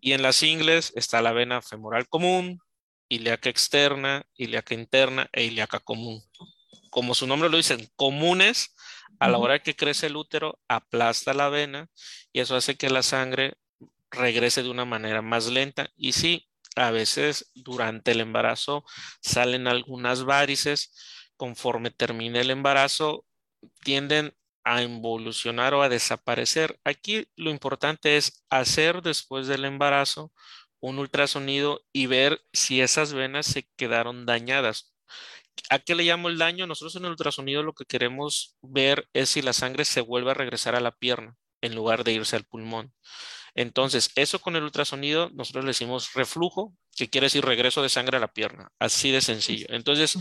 Y 0.00 0.10
en 0.10 0.22
las 0.22 0.42
ingles 0.42 0.92
está 0.96 1.22
la 1.22 1.30
vena 1.30 1.62
femoral 1.62 2.08
común, 2.08 2.58
ilíaca 3.08 3.48
externa, 3.48 4.26
ilíaca 4.34 4.74
interna 4.74 5.28
e 5.32 5.44
ilíaca 5.44 5.78
común. 5.78 6.20
Como 6.90 7.14
su 7.14 7.28
nombre 7.28 7.48
lo 7.48 7.58
dice, 7.58 7.92
comunes, 7.94 8.74
a 9.20 9.28
la 9.28 9.38
hora 9.38 9.60
que 9.60 9.76
crece 9.76 10.08
el 10.08 10.16
útero, 10.16 10.58
aplasta 10.66 11.32
la 11.32 11.48
vena 11.48 11.88
y 12.32 12.40
eso 12.40 12.56
hace 12.56 12.74
que 12.74 12.90
la 12.90 13.04
sangre 13.04 13.54
regrese 14.10 14.64
de 14.64 14.68
una 14.68 14.84
manera 14.84 15.22
más 15.22 15.46
lenta. 15.46 15.90
Y 15.94 16.10
sí, 16.10 16.48
a 16.76 16.90
veces 16.90 17.50
durante 17.54 18.12
el 18.12 18.20
embarazo 18.20 18.84
salen 19.20 19.66
algunas 19.68 20.24
varices. 20.24 20.94
Conforme 21.36 21.90
termine 21.90 22.40
el 22.40 22.50
embarazo, 22.50 23.26
tienden 23.82 24.34
a 24.64 24.82
involucionar 24.82 25.74
o 25.74 25.82
a 25.82 25.88
desaparecer. 25.88 26.78
Aquí 26.84 27.28
lo 27.36 27.50
importante 27.50 28.16
es 28.16 28.44
hacer 28.50 29.02
después 29.02 29.48
del 29.48 29.64
embarazo 29.64 30.32
un 30.80 30.98
ultrasonido 30.98 31.84
y 31.92 32.06
ver 32.06 32.42
si 32.52 32.80
esas 32.80 33.12
venas 33.12 33.46
se 33.46 33.68
quedaron 33.76 34.26
dañadas. 34.26 34.94
¿A 35.70 35.78
qué 35.78 35.94
le 35.94 36.04
llamo 36.04 36.28
el 36.28 36.38
daño? 36.38 36.66
Nosotros 36.66 36.96
en 36.96 37.04
el 37.04 37.10
ultrasonido 37.12 37.62
lo 37.62 37.74
que 37.74 37.84
queremos 37.84 38.56
ver 38.62 39.08
es 39.12 39.30
si 39.30 39.42
la 39.42 39.52
sangre 39.52 39.84
se 39.84 40.00
vuelve 40.00 40.30
a 40.32 40.34
regresar 40.34 40.74
a 40.74 40.80
la 40.80 40.92
pierna 40.92 41.36
en 41.60 41.74
lugar 41.74 42.04
de 42.04 42.12
irse 42.12 42.36
al 42.36 42.44
pulmón. 42.44 42.92
Entonces, 43.54 44.10
eso 44.16 44.40
con 44.40 44.56
el 44.56 44.62
ultrasonido, 44.62 45.30
nosotros 45.34 45.64
le 45.64 45.70
decimos 45.70 46.14
reflujo, 46.14 46.74
que 46.96 47.10
quiere 47.10 47.26
decir 47.26 47.44
regreso 47.44 47.82
de 47.82 47.88
sangre 47.88 48.16
a 48.16 48.20
la 48.20 48.32
pierna, 48.32 48.70
así 48.78 49.10
de 49.10 49.20
sencillo. 49.20 49.66
Entonces, 49.70 50.18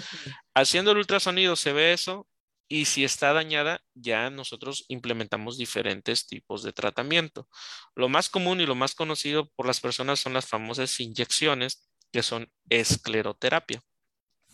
haciendo 0.53 0.91
el 0.91 0.97
ultrasonido 0.97 1.55
se 1.55 1.73
ve 1.73 1.93
eso 1.93 2.27
y 2.67 2.85
si 2.85 3.03
está 3.03 3.33
dañada, 3.33 3.81
ya 3.93 4.29
nosotros 4.29 4.85
implementamos 4.87 5.57
diferentes 5.57 6.25
tipos 6.27 6.63
de 6.63 6.71
tratamiento. 6.71 7.47
Lo 7.95 8.07
más 8.07 8.29
común 8.29 8.61
y 8.61 8.65
lo 8.65 8.75
más 8.75 8.95
conocido 8.95 9.49
por 9.55 9.65
las 9.67 9.81
personas 9.81 10.21
son 10.21 10.33
las 10.33 10.47
famosas 10.47 10.97
inyecciones, 10.99 11.89
que 12.13 12.23
son 12.23 12.49
escleroterapia. 12.69 13.81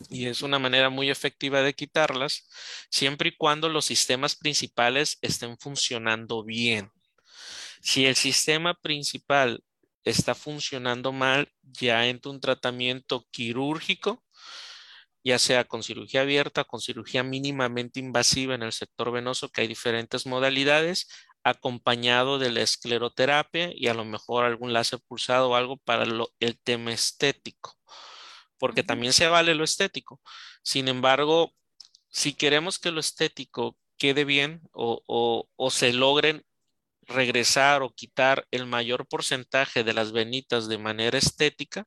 Y 0.09 0.27
es 0.27 0.41
una 0.41 0.59
manera 0.59 0.89
muy 0.89 1.09
efectiva 1.09 1.61
de 1.61 1.73
quitarlas, 1.73 2.49
siempre 2.89 3.29
y 3.29 3.37
cuando 3.37 3.69
los 3.69 3.85
sistemas 3.85 4.35
principales 4.35 5.17
estén 5.21 5.57
funcionando 5.57 6.43
bien. 6.43 6.91
Si 7.87 8.05
el 8.05 8.17
sistema 8.17 8.73
principal 8.73 9.63
está 10.03 10.35
funcionando 10.35 11.13
mal, 11.13 11.49
ya 11.61 12.05
entra 12.07 12.33
un 12.33 12.41
tratamiento 12.41 13.25
quirúrgico 13.31 14.25
ya 15.23 15.39
sea 15.39 15.65
con 15.65 15.83
cirugía 15.83 16.21
abierta, 16.21 16.63
con 16.63 16.79
cirugía 16.79 17.23
mínimamente 17.23 17.99
invasiva 17.99 18.55
en 18.55 18.63
el 18.63 18.71
sector 18.73 19.11
venoso, 19.11 19.49
que 19.49 19.61
hay 19.61 19.67
diferentes 19.67 20.25
modalidades, 20.25 21.07
acompañado 21.43 22.39
de 22.39 22.51
la 22.51 22.61
escleroterapia 22.61 23.71
y 23.73 23.87
a 23.87 23.93
lo 23.93 24.05
mejor 24.05 24.45
algún 24.45 24.73
láser 24.73 24.99
pulsado 25.07 25.49
o 25.49 25.55
algo 25.55 25.77
para 25.77 26.05
el 26.39 26.59
tema 26.59 26.93
estético, 26.93 27.77
porque 28.57 28.83
también 28.83 29.13
se 29.13 29.27
vale 29.27 29.55
lo 29.55 29.63
estético. 29.63 30.21
Sin 30.61 30.87
embargo, 30.87 31.53
si 32.09 32.33
queremos 32.33 32.79
que 32.79 32.91
lo 32.91 32.99
estético 32.99 33.77
quede 33.97 34.25
bien 34.25 34.61
o, 34.71 35.03
o 35.55 35.71
se 35.71 35.93
logren 35.93 36.45
regresar 37.07 37.81
o 37.81 37.89
quitar 37.89 38.45
el 38.51 38.65
mayor 38.65 39.07
porcentaje 39.07 39.83
de 39.83 39.93
las 39.93 40.11
venitas 40.11 40.67
de 40.67 40.77
manera 40.77 41.17
estética, 41.17 41.85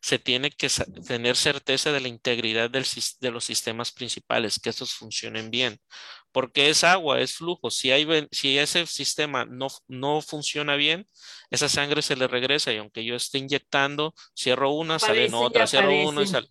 se 0.00 0.18
tiene 0.18 0.50
que 0.50 0.68
tener 1.06 1.36
certeza 1.36 1.92
de 1.92 2.00
la 2.00 2.08
integridad 2.08 2.70
de 2.70 3.30
los 3.30 3.44
sistemas 3.44 3.92
principales, 3.92 4.58
que 4.58 4.70
estos 4.70 4.94
funcionen 4.94 5.50
bien 5.50 5.78
porque 6.36 6.68
es 6.68 6.84
agua, 6.84 7.18
es 7.18 7.32
flujo. 7.32 7.70
Si, 7.70 7.90
hay, 7.90 8.06
si 8.30 8.58
ese 8.58 8.84
sistema 8.84 9.46
no, 9.46 9.68
no 9.88 10.20
funciona 10.20 10.76
bien, 10.76 11.06
esa 11.50 11.66
sangre 11.66 12.02
se 12.02 12.14
le 12.14 12.28
regresa 12.28 12.74
y 12.74 12.76
aunque 12.76 13.02
yo 13.06 13.14
esté 13.14 13.38
inyectando, 13.38 14.14
cierro 14.38 14.72
una, 14.72 14.98
sale 14.98 15.30
otra, 15.32 15.66
cierro 15.66 15.98
una 16.06 16.20
y 16.20 16.26
sale. 16.26 16.48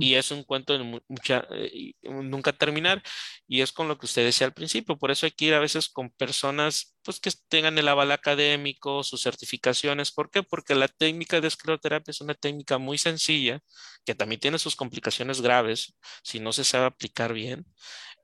Y 0.00 0.14
es 0.14 0.30
un 0.30 0.42
cuento 0.42 0.78
de 0.78 1.02
mucha, 1.06 1.46
eh, 1.50 1.92
nunca 2.02 2.54
terminar. 2.54 3.02
Y 3.46 3.60
es 3.60 3.72
con 3.72 3.88
lo 3.88 3.98
que 3.98 4.06
usted 4.06 4.24
decía 4.24 4.46
al 4.46 4.54
principio. 4.54 4.96
Por 4.96 5.10
eso 5.10 5.26
hay 5.26 5.32
que 5.32 5.44
ir 5.44 5.52
a 5.52 5.60
veces 5.60 5.90
con 5.90 6.08
personas 6.08 6.96
pues, 7.02 7.20
que 7.20 7.30
tengan 7.50 7.76
el 7.76 7.88
aval 7.88 8.12
académico, 8.12 9.04
sus 9.04 9.20
certificaciones. 9.20 10.12
¿Por 10.12 10.30
qué? 10.30 10.44
Porque 10.44 10.74
la 10.74 10.88
técnica 10.88 11.42
de 11.42 11.48
escleroterapia 11.48 12.10
es 12.10 12.22
una 12.22 12.32
técnica 12.32 12.78
muy 12.78 12.96
sencilla, 12.96 13.60
que 14.06 14.14
también 14.14 14.40
tiene 14.40 14.58
sus 14.58 14.76
complicaciones 14.76 15.42
graves 15.42 15.94
si 16.22 16.40
no 16.40 16.54
se 16.54 16.64
sabe 16.64 16.86
aplicar 16.86 17.34
bien. 17.34 17.66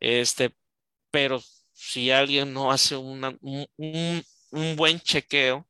Este, 0.01 0.57
pero 1.12 1.40
si 1.72 2.11
alguien 2.11 2.53
no 2.53 2.72
hace 2.72 2.96
un, 2.96 3.38
buen 4.77 5.01
chequeo, 5.01 5.68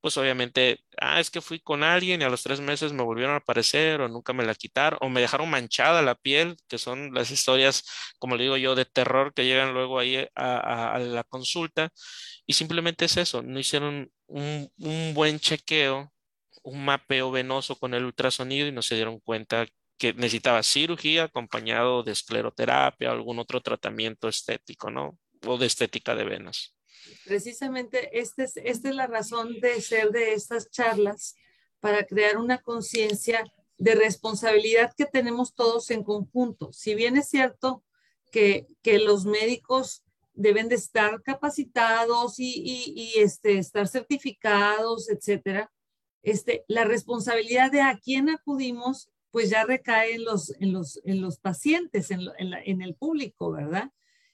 pues 0.00 0.16
obviamente, 0.18 0.80
ah, 1.00 1.20
es 1.20 1.30
que 1.30 1.40
fui 1.40 1.60
con 1.60 1.82
alguien 1.82 2.20
y 2.20 2.24
a 2.24 2.28
los 2.30 2.42
tres 2.42 2.60
meses 2.60 2.92
me 2.92 3.02
volvieron 3.02 3.34
a 3.34 3.38
aparecer 3.38 4.00
o 4.02 4.08
nunca 4.08 4.32
me 4.34 4.44
la 4.44 4.54
quitaron 4.54 4.98
o 5.02 5.08
me 5.08 5.20
dejaron 5.22 5.50
manchada 5.50 6.02
la 6.02 6.14
piel, 6.14 6.56
que 6.68 6.78
son 6.78 7.14
las 7.14 7.30
historias, 7.30 7.84
como 8.18 8.36
le 8.36 8.44
digo 8.44 8.56
yo, 8.58 8.74
de 8.74 8.84
terror 8.84 9.32
que 9.34 9.46
llegan 9.46 9.74
luego 9.74 9.98
ahí 9.98 10.28
a, 10.34 10.98
la 11.00 11.24
consulta. 11.24 11.90
Y 12.46 12.54
simplemente 12.54 13.06
es 13.06 13.16
eso, 13.16 13.42
no 13.42 13.58
hicieron 13.58 14.12
un, 14.26 14.70
un 14.78 15.14
buen 15.14 15.40
chequeo, 15.40 16.12
un 16.62 16.84
mapeo 16.84 17.30
venoso 17.30 17.76
con 17.76 17.94
el 17.94 18.04
ultrasonido 18.04 18.66
y 18.68 18.72
no 18.72 18.82
se 18.82 18.96
dieron 18.96 19.20
cuenta 19.20 19.66
que 20.04 20.12
necesitaba 20.12 20.62
cirugía 20.62 21.24
acompañado 21.24 22.02
de 22.02 22.12
escleroterapia 22.12 23.08
o 23.08 23.12
algún 23.12 23.38
otro 23.38 23.62
tratamiento 23.62 24.28
estético, 24.28 24.90
¿no? 24.90 25.18
O 25.46 25.56
de 25.56 25.64
estética 25.64 26.14
de 26.14 26.24
venas. 26.24 26.74
Precisamente 27.24 28.20
este 28.20 28.44
es, 28.44 28.58
esta 28.58 28.90
es 28.90 28.94
la 28.94 29.06
razón 29.06 29.60
de 29.60 29.80
ser 29.80 30.10
de 30.10 30.34
estas 30.34 30.70
charlas 30.70 31.36
para 31.80 32.04
crear 32.04 32.36
una 32.36 32.58
conciencia 32.58 33.50
de 33.78 33.94
responsabilidad 33.94 34.92
que 34.94 35.06
tenemos 35.06 35.54
todos 35.54 35.90
en 35.90 36.04
conjunto. 36.04 36.70
Si 36.70 36.94
bien 36.94 37.16
es 37.16 37.30
cierto 37.30 37.82
que, 38.30 38.66
que 38.82 38.98
los 38.98 39.24
médicos 39.24 40.04
deben 40.34 40.68
de 40.68 40.74
estar 40.74 41.22
capacitados 41.22 42.38
y, 42.38 42.52
y, 42.52 42.92
y, 42.94 43.20
este, 43.20 43.56
estar 43.56 43.88
certificados, 43.88 45.08
etcétera, 45.08 45.72
este, 46.22 46.62
la 46.68 46.84
responsabilidad 46.84 47.72
de 47.72 47.80
a 47.80 47.98
quién 47.98 48.28
acudimos 48.28 49.08
pues 49.34 49.50
ya 49.50 49.64
recae 49.64 50.14
en 50.14 50.24
los, 50.24 50.54
en 50.60 50.72
los, 50.72 51.00
en 51.02 51.20
los 51.20 51.40
pacientes, 51.40 52.12
en, 52.12 52.20
en, 52.38 52.82
el 52.82 52.94
público, 52.94 53.50
¿verdad? 53.50 53.90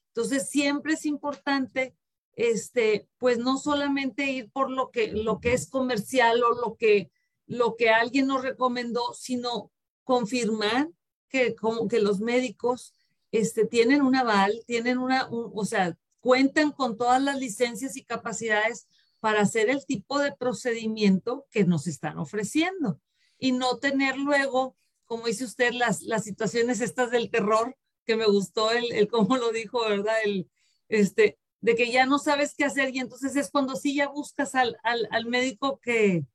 Entonces, 0.09 0.51
siempre 0.51 0.93
es 0.93 1.07
importante, 1.07 1.97
este, 2.37 3.09
pues 3.17 3.39
no 3.39 3.57
solamente 3.57 4.31
ir 4.31 4.51
por 4.51 4.71
lo 4.71 4.91
que, 4.91 5.11
lo 5.11 5.41
que 5.41 5.55
es 5.55 5.71
comercial 5.71 6.45
o 6.45 6.53
lo 6.53 6.77
que, 6.77 7.11
lo 7.47 7.77
que 7.77 7.89
alguien 7.89 8.27
nos 8.27 8.43
recomendó, 8.43 9.15
sino 9.15 9.73
confirmar 10.05 10.91
que, 11.31 11.55
como 11.55 11.89
que 11.89 12.01
los 12.01 12.21
médicos 12.21 12.93
este, 13.33 13.65
tienen 13.65 14.03
un 14.03 14.17
aval, 14.17 14.53
tienen 14.67 14.99
una, 14.99 15.31
o 15.31 15.65
sea, 15.65 15.97
cuentan 16.21 16.73
con 16.73 16.99
todas 16.99 17.23
las 17.23 17.39
licencias 17.39 17.97
y 17.97 18.05
capacidades 18.05 18.87
para 19.19 19.41
hacer 19.41 19.71
el 19.71 19.87
tipo 19.87 20.19
de 20.19 20.37
procedimiento 20.37 21.47
que 21.51 21.65
nos 21.65 21.87
están 21.87 22.19
ofreciendo 22.19 23.01
y 23.39 23.53
no 23.53 23.79
tener 23.79 24.19
luego 24.19 24.77
como 25.11 25.27
dice 25.27 25.43
usted, 25.43 25.73
las, 25.73 26.03
las 26.03 26.23
situaciones 26.23 26.81
estas 26.81 27.11
del 27.11 27.33
terror, 27.33 27.77
que 28.07 28.15
me 28.15 28.27
gustó 28.27 28.71
el, 28.71 28.93
el 28.93 29.09
cómo 29.09 29.39
lo 29.39 29.51
dijo, 29.51 29.81
¿verdad? 29.81 30.15
El, 30.23 30.49
este, 30.89 31.37
de 31.61 31.75
que 31.75 31.91
ya 31.91 32.07
no 32.07 32.21
sabes 32.21 32.55
qué 32.57 32.63
hacer 32.63 32.95
y 32.95 33.01
entonces 33.01 33.35
es 33.35 33.51
cuando 33.51 33.75
sí 33.75 33.97
ya 33.97 34.07
buscas 34.07 34.55
al, 34.55 34.79
al, 34.85 35.09
al 35.11 35.27
médico 35.27 35.81
que, 35.81 36.27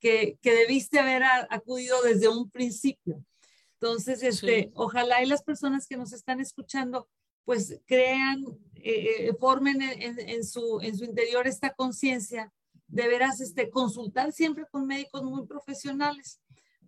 que, 0.00 0.36
que, 0.42 0.52
debiste 0.52 0.98
haber 0.98 1.22
acudido 1.48 2.02
desde 2.02 2.28
un 2.28 2.50
principio. 2.50 3.24
Entonces, 3.80 4.22
este, 4.22 4.70
ojalá 4.74 5.22
y 5.22 5.26
las 5.26 5.42
personas 5.42 5.86
que 5.86 5.96
nos 5.96 6.12
están 6.12 6.40
escuchando, 6.40 7.08
pues 7.46 7.80
crean, 7.86 8.44
eh, 8.74 9.28
eh, 9.28 9.34
formen 9.40 9.80
en, 9.80 10.20
en, 10.20 10.44
su, 10.44 10.78
en 10.82 10.94
su 10.94 11.04
interior 11.04 11.46
esta 11.46 11.72
conciencia 11.72 12.52
de 12.86 13.08
veras 13.08 13.40
este, 13.40 13.70
consultar 13.70 14.30
siempre 14.32 14.66
con 14.70 14.86
médicos 14.86 15.22
muy 15.22 15.46
profesionales 15.46 16.38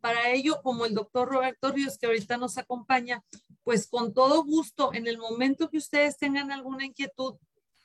para 0.02 0.30
ello, 0.32 0.60
como 0.62 0.84
el 0.84 0.94
doctor 0.94 1.28
Roberto 1.28 1.70
Ríos, 1.70 1.96
que 1.96 2.06
ahorita 2.06 2.36
nos 2.36 2.58
acompaña, 2.58 3.24
pues 3.62 3.86
con 3.86 4.12
todo 4.12 4.42
gusto, 4.42 4.92
en 4.92 5.06
el 5.06 5.16
momento 5.16 5.70
que 5.70 5.78
ustedes 5.78 6.18
tengan 6.18 6.50
alguna 6.50 6.84
inquietud, 6.84 7.36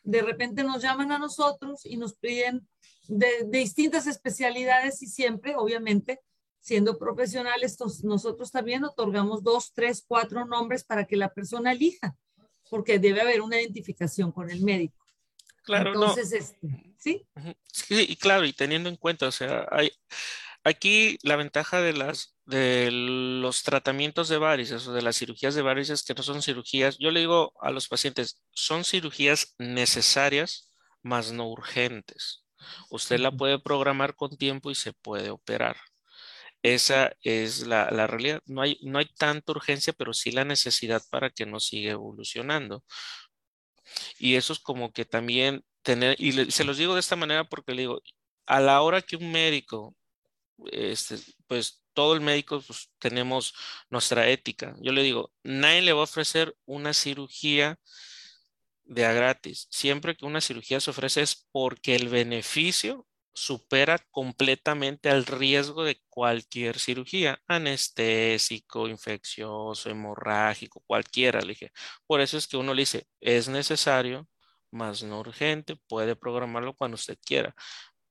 de 0.01 0.23
repente 0.23 0.63
nos 0.63 0.81
llaman 0.81 1.11
a 1.11 1.19
nosotros 1.19 1.85
y 1.85 1.95
nos 1.95 2.15
piden 2.15 2.67
de, 3.07 3.45
distintas 3.49 4.07
especialidades 4.07 5.03
y 5.03 5.05
siempre, 5.05 5.55
obviamente, 5.55 6.19
siendo 6.59 6.97
profesionales, 6.97 7.77
nosotros 8.03 8.49
también 8.49 8.83
otorgamos 8.83 9.43
dos, 9.43 9.71
tres, 9.71 10.03
cuatro 10.05 10.43
nombres 10.43 10.83
para 10.83 11.05
que 11.05 11.17
la 11.17 11.31
persona 11.31 11.73
elija, 11.73 12.15
porque 12.67 12.97
debe 12.97 13.21
haber 13.21 13.41
una 13.41 13.61
identificación 13.61 14.31
con 14.31 14.49
el 14.49 14.63
médico. 14.63 14.97
Claro, 15.61 15.93
Entonces, 15.93 16.33
este, 16.33 16.95
¿sí? 16.97 17.27
Sí, 17.71 18.07
y 18.09 18.15
claro, 18.15 18.43
y 18.43 18.53
teniendo 18.53 18.89
en 18.89 18.95
cuenta, 18.95 19.27
o 19.27 19.31
sea, 19.31 19.67
hay, 19.69 19.91
aquí 20.69 21.17
la 21.23 21.35
ventaja 21.35 21.81
de 21.81 21.93
las 21.93 22.35
de 22.45 22.89
los 22.91 23.63
tratamientos 23.63 24.29
de 24.29 24.37
varices 24.37 24.87
o 24.87 24.93
de 24.93 25.01
las 25.01 25.17
cirugías 25.17 25.53
de 25.53 25.61
varices 25.61 26.03
que 26.03 26.13
no 26.13 26.23
son 26.23 26.41
cirugías, 26.41 26.97
yo 26.97 27.11
le 27.11 27.19
digo 27.19 27.53
a 27.61 27.71
los 27.71 27.89
pacientes, 27.89 28.41
son 28.53 28.85
cirugías 28.85 29.53
necesarias, 29.57 30.71
mas 31.01 31.33
no 31.33 31.49
urgentes. 31.49 32.45
Usted 32.89 33.19
la 33.19 33.31
puede 33.31 33.59
programar 33.59 34.15
con 34.15 34.37
tiempo 34.37 34.71
y 34.71 34.75
se 34.75 34.93
puede 34.93 35.29
operar. 35.29 35.77
Esa 36.63 37.11
es 37.21 37.67
la, 37.67 37.89
la, 37.91 38.07
realidad. 38.07 38.41
No 38.45 38.61
hay, 38.61 38.79
no 38.81 38.99
hay 38.99 39.05
tanta 39.17 39.51
urgencia, 39.51 39.93
pero 39.93 40.13
sí 40.13 40.31
la 40.31 40.45
necesidad 40.45 41.01
para 41.11 41.29
que 41.29 41.45
no 41.45 41.59
siga 41.59 41.91
evolucionando. 41.91 42.83
Y 44.17 44.35
eso 44.35 44.53
es 44.53 44.59
como 44.59 44.91
que 44.91 45.05
también 45.05 45.63
tener, 45.81 46.15
y 46.19 46.51
se 46.51 46.63
los 46.63 46.77
digo 46.77 46.93
de 46.93 46.99
esta 46.99 47.15
manera 47.15 47.43
porque 47.45 47.73
le 47.73 47.83
digo, 47.83 48.01
a 48.45 48.59
la 48.59 48.81
hora 48.81 49.01
que 49.01 49.17
un 49.17 49.31
médico, 49.31 49.95
este, 50.71 51.17
pues 51.47 51.83
todo 51.93 52.13
el 52.13 52.21
médico 52.21 52.61
pues, 52.65 52.89
tenemos 52.99 53.53
nuestra 53.89 54.29
ética. 54.29 54.75
Yo 54.81 54.91
le 54.91 55.03
digo, 55.03 55.31
nadie 55.43 55.81
le 55.81 55.93
va 55.93 56.01
a 56.01 56.03
ofrecer 56.03 56.55
una 56.65 56.93
cirugía 56.93 57.79
de 58.85 59.05
a 59.05 59.13
gratis. 59.13 59.67
Siempre 59.71 60.15
que 60.15 60.25
una 60.25 60.41
cirugía 60.41 60.79
se 60.79 60.91
ofrece 60.91 61.21
es 61.21 61.47
porque 61.51 61.95
el 61.95 62.09
beneficio 62.09 63.07
supera 63.33 63.99
completamente 64.11 65.09
al 65.09 65.25
riesgo 65.25 65.83
de 65.83 66.01
cualquier 66.09 66.79
cirugía, 66.79 67.39
anestésico, 67.47 68.87
infeccioso, 68.87 69.89
hemorrágico, 69.89 70.81
cualquiera. 70.87 71.41
Le. 71.41 71.55
Por 72.07 72.21
eso 72.21 72.37
es 72.37 72.47
que 72.47 72.57
uno 72.57 72.73
le 72.73 72.81
dice, 72.81 73.07
es 73.21 73.47
necesario, 73.47 74.27
más 74.71 75.03
no 75.03 75.19
urgente, 75.19 75.77
puede 75.87 76.15
programarlo 76.15 76.73
cuando 76.75 76.95
usted 76.95 77.17
quiera. 77.23 77.55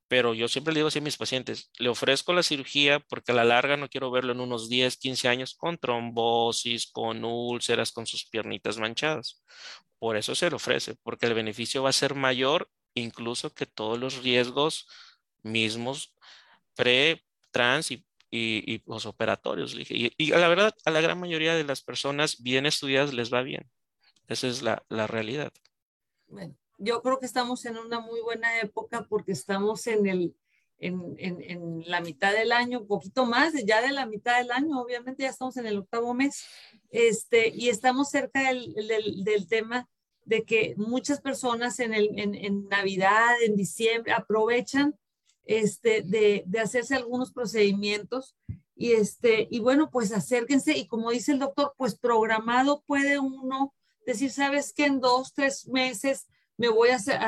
Pero 0.08 0.34
yo 0.34 0.46
siempre 0.48 0.72
le 0.72 0.78
digo 0.78 0.88
así 0.88 1.00
a 1.00 1.02
mis 1.02 1.16
pacientes, 1.16 1.70
le 1.78 1.88
ofrezco 1.88 2.32
la 2.32 2.44
cirugía 2.44 3.00
porque 3.00 3.32
a 3.32 3.34
la 3.34 3.44
larga 3.44 3.76
no 3.76 3.88
quiero 3.88 4.10
verlo 4.10 4.32
en 4.32 4.40
unos 4.40 4.68
10, 4.68 4.96
15 4.98 5.28
años 5.28 5.54
con 5.54 5.78
trombosis, 5.78 6.86
con 6.86 7.24
úlceras, 7.24 7.90
con 7.90 8.06
sus 8.06 8.24
piernitas 8.24 8.78
manchadas. 8.78 9.42
Por 9.98 10.16
eso 10.16 10.34
se 10.34 10.48
le 10.48 10.56
ofrece, 10.56 10.94
porque 11.02 11.26
el 11.26 11.34
beneficio 11.34 11.82
va 11.82 11.90
a 11.90 11.92
ser 11.92 12.14
mayor 12.14 12.70
incluso 12.94 13.52
que 13.52 13.66
todos 13.66 13.98
los 13.98 14.22
riesgos 14.22 14.88
mismos 15.42 16.14
pre, 16.74 17.24
trans 17.50 17.90
y, 17.90 18.04
y, 18.30 18.78
posoperatorios. 18.78 19.74
Y, 19.74 20.12
y, 20.16 20.32
a 20.32 20.38
la 20.38 20.48
verdad, 20.48 20.74
a 20.84 20.90
la 20.90 21.00
gran 21.00 21.18
mayoría 21.18 21.54
de 21.54 21.64
las 21.64 21.82
personas 21.82 22.42
bien 22.42 22.66
estudiadas 22.66 23.14
les 23.14 23.32
va 23.32 23.42
bien. 23.42 23.70
Esa 24.28 24.48
es 24.48 24.62
la, 24.62 24.84
la 24.88 25.06
realidad. 25.06 25.52
Bueno, 26.28 26.56
yo 26.78 27.02
creo 27.02 27.18
que 27.18 27.26
estamos 27.26 27.64
en 27.64 27.78
una 27.78 28.00
muy 28.00 28.20
buena 28.20 28.60
época 28.60 29.06
porque 29.08 29.32
estamos 29.32 29.86
en 29.86 30.06
el, 30.06 30.36
en, 30.78 31.14
en, 31.18 31.42
en, 31.42 31.82
la 31.86 32.00
mitad 32.00 32.32
del 32.32 32.52
año, 32.52 32.80
un 32.80 32.86
poquito 32.86 33.26
más, 33.26 33.54
ya 33.64 33.80
de 33.80 33.92
la 33.92 34.06
mitad 34.06 34.38
del 34.38 34.50
año, 34.50 34.80
obviamente 34.80 35.22
ya 35.22 35.30
estamos 35.30 35.56
en 35.56 35.66
el 35.66 35.78
octavo 35.78 36.12
mes, 36.14 36.44
este, 36.90 37.48
y 37.48 37.68
estamos 37.68 38.10
cerca 38.10 38.48
del, 38.48 38.74
del, 38.74 39.24
del 39.24 39.48
tema 39.48 39.88
de 40.24 40.44
que 40.44 40.74
muchas 40.76 41.20
personas 41.20 41.78
en, 41.78 41.94
el, 41.94 42.18
en, 42.18 42.34
en, 42.34 42.68
Navidad, 42.68 43.40
en 43.42 43.56
diciembre, 43.56 44.12
aprovechan 44.12 44.98
este, 45.44 46.02
de, 46.02 46.42
de, 46.46 46.58
hacerse 46.58 46.96
algunos 46.96 47.32
procedimientos. 47.32 48.36
Y, 48.74 48.92
este, 48.92 49.46
y 49.50 49.60
bueno, 49.60 49.88
pues 49.90 50.12
acérquense 50.12 50.76
y 50.76 50.88
como 50.88 51.12
dice 51.12 51.32
el 51.32 51.38
doctor, 51.38 51.74
pues 51.78 51.94
programado 51.94 52.82
puede 52.86 53.18
uno 53.18 53.72
decir, 54.04 54.30
sabes 54.30 54.72
que 54.74 54.84
en 54.84 55.00
dos, 55.00 55.32
tres 55.32 55.68
meses 55.68 56.26
me 56.56 56.68
voy 56.68 56.90
a 56.90 56.96
hacer, 56.96 57.20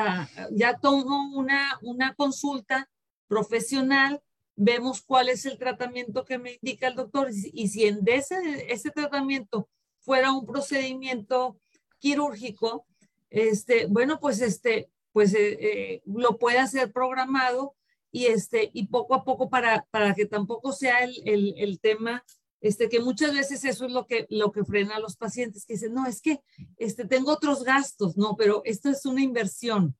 ya 0.51 0.77
tomo 0.79 1.37
una, 1.37 1.77
una 1.81 2.13
consulta 2.15 2.89
profesional, 3.27 4.21
vemos 4.55 5.01
cuál 5.01 5.29
es 5.29 5.45
el 5.45 5.57
tratamiento 5.57 6.25
que 6.25 6.37
me 6.37 6.59
indica 6.61 6.87
el 6.87 6.95
doctor. 6.95 7.29
Y, 7.31 7.69
si 7.69 7.85
en 7.85 8.01
ese, 8.05 8.35
ese 8.71 8.91
tratamiento 8.91 9.69
fuera 9.99 10.33
un 10.33 10.45
procedimiento 10.45 11.59
quirúrgico, 11.99 12.85
este, 13.29 13.85
bueno, 13.85 14.19
pues 14.19 14.41
este, 14.41 14.89
pues 15.13 15.33
eh, 15.33 15.57
eh, 15.61 16.01
lo 16.05 16.37
puede 16.37 16.59
hacer 16.59 16.91
programado 16.91 17.75
y, 18.11 18.25
este, 18.25 18.69
y 18.73 18.87
poco 18.87 19.13
a 19.13 19.23
poco 19.23 19.49
para, 19.49 19.85
para 19.91 20.13
que 20.13 20.25
tampoco 20.25 20.71
sea 20.71 21.03
el, 21.03 21.21
el, 21.25 21.53
el, 21.57 21.79
tema, 21.79 22.25
este, 22.61 22.89
que 22.89 22.99
muchas 22.99 23.33
veces 23.33 23.63
eso 23.63 23.85
es 23.85 23.91
lo 23.91 24.05
que, 24.05 24.25
lo 24.29 24.51
que 24.51 24.63
frena 24.63 24.95
a 24.95 24.99
los 24.99 25.15
pacientes, 25.15 25.65
que 25.65 25.73
dicen, 25.73 25.93
no, 25.93 26.05
es 26.05 26.21
que 26.21 26.41
este, 26.77 27.05
tengo 27.05 27.31
otros 27.31 27.63
gastos, 27.63 28.17
no, 28.17 28.35
pero 28.37 28.61
esto 28.65 28.89
es 28.89 29.05
una 29.05 29.21
inversión. 29.21 29.95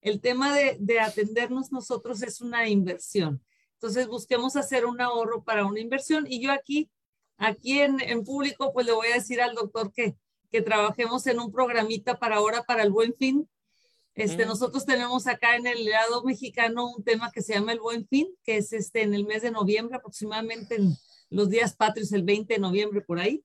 El 0.00 0.20
tema 0.20 0.54
de, 0.54 0.76
de 0.80 1.00
atendernos 1.00 1.72
nosotros 1.72 2.22
es 2.22 2.40
una 2.40 2.68
inversión. 2.68 3.42
Entonces 3.74 4.06
busquemos 4.06 4.56
hacer 4.56 4.84
un 4.84 5.00
ahorro 5.00 5.42
para 5.42 5.64
una 5.64 5.80
inversión 5.80 6.26
y 6.28 6.40
yo 6.40 6.52
aquí, 6.52 6.90
aquí 7.36 7.80
en, 7.80 8.00
en 8.00 8.24
público, 8.24 8.72
pues 8.72 8.86
le 8.86 8.92
voy 8.92 9.08
a 9.08 9.14
decir 9.14 9.40
al 9.40 9.54
doctor 9.54 9.92
que, 9.92 10.16
que 10.50 10.62
trabajemos 10.62 11.26
en 11.26 11.40
un 11.40 11.50
programita 11.50 12.18
para 12.18 12.36
ahora, 12.36 12.62
para 12.62 12.82
el 12.82 12.90
buen 12.90 13.14
fin, 13.14 13.48
este, 14.14 14.44
Nosotros 14.44 14.84
tenemos 14.84 15.26
acá 15.26 15.56
en 15.56 15.66
el 15.66 15.86
lado 15.86 16.22
mexicano 16.22 16.92
un 16.94 17.02
tema 17.02 17.32
que 17.32 17.40
se 17.40 17.54
llama 17.54 17.72
el 17.72 17.80
Buen 17.80 18.06
Fin, 18.06 18.28
que 18.44 18.58
es 18.58 18.72
este, 18.72 19.02
en 19.02 19.14
el 19.14 19.24
mes 19.24 19.40
de 19.42 19.50
noviembre, 19.50 19.96
aproximadamente 19.96 20.74
en 20.74 20.96
los 21.32 21.48
días 21.48 21.74
patrios, 21.74 22.12
el 22.12 22.22
20 22.22 22.54
de 22.54 22.60
noviembre 22.60 23.00
por 23.00 23.18
ahí. 23.18 23.44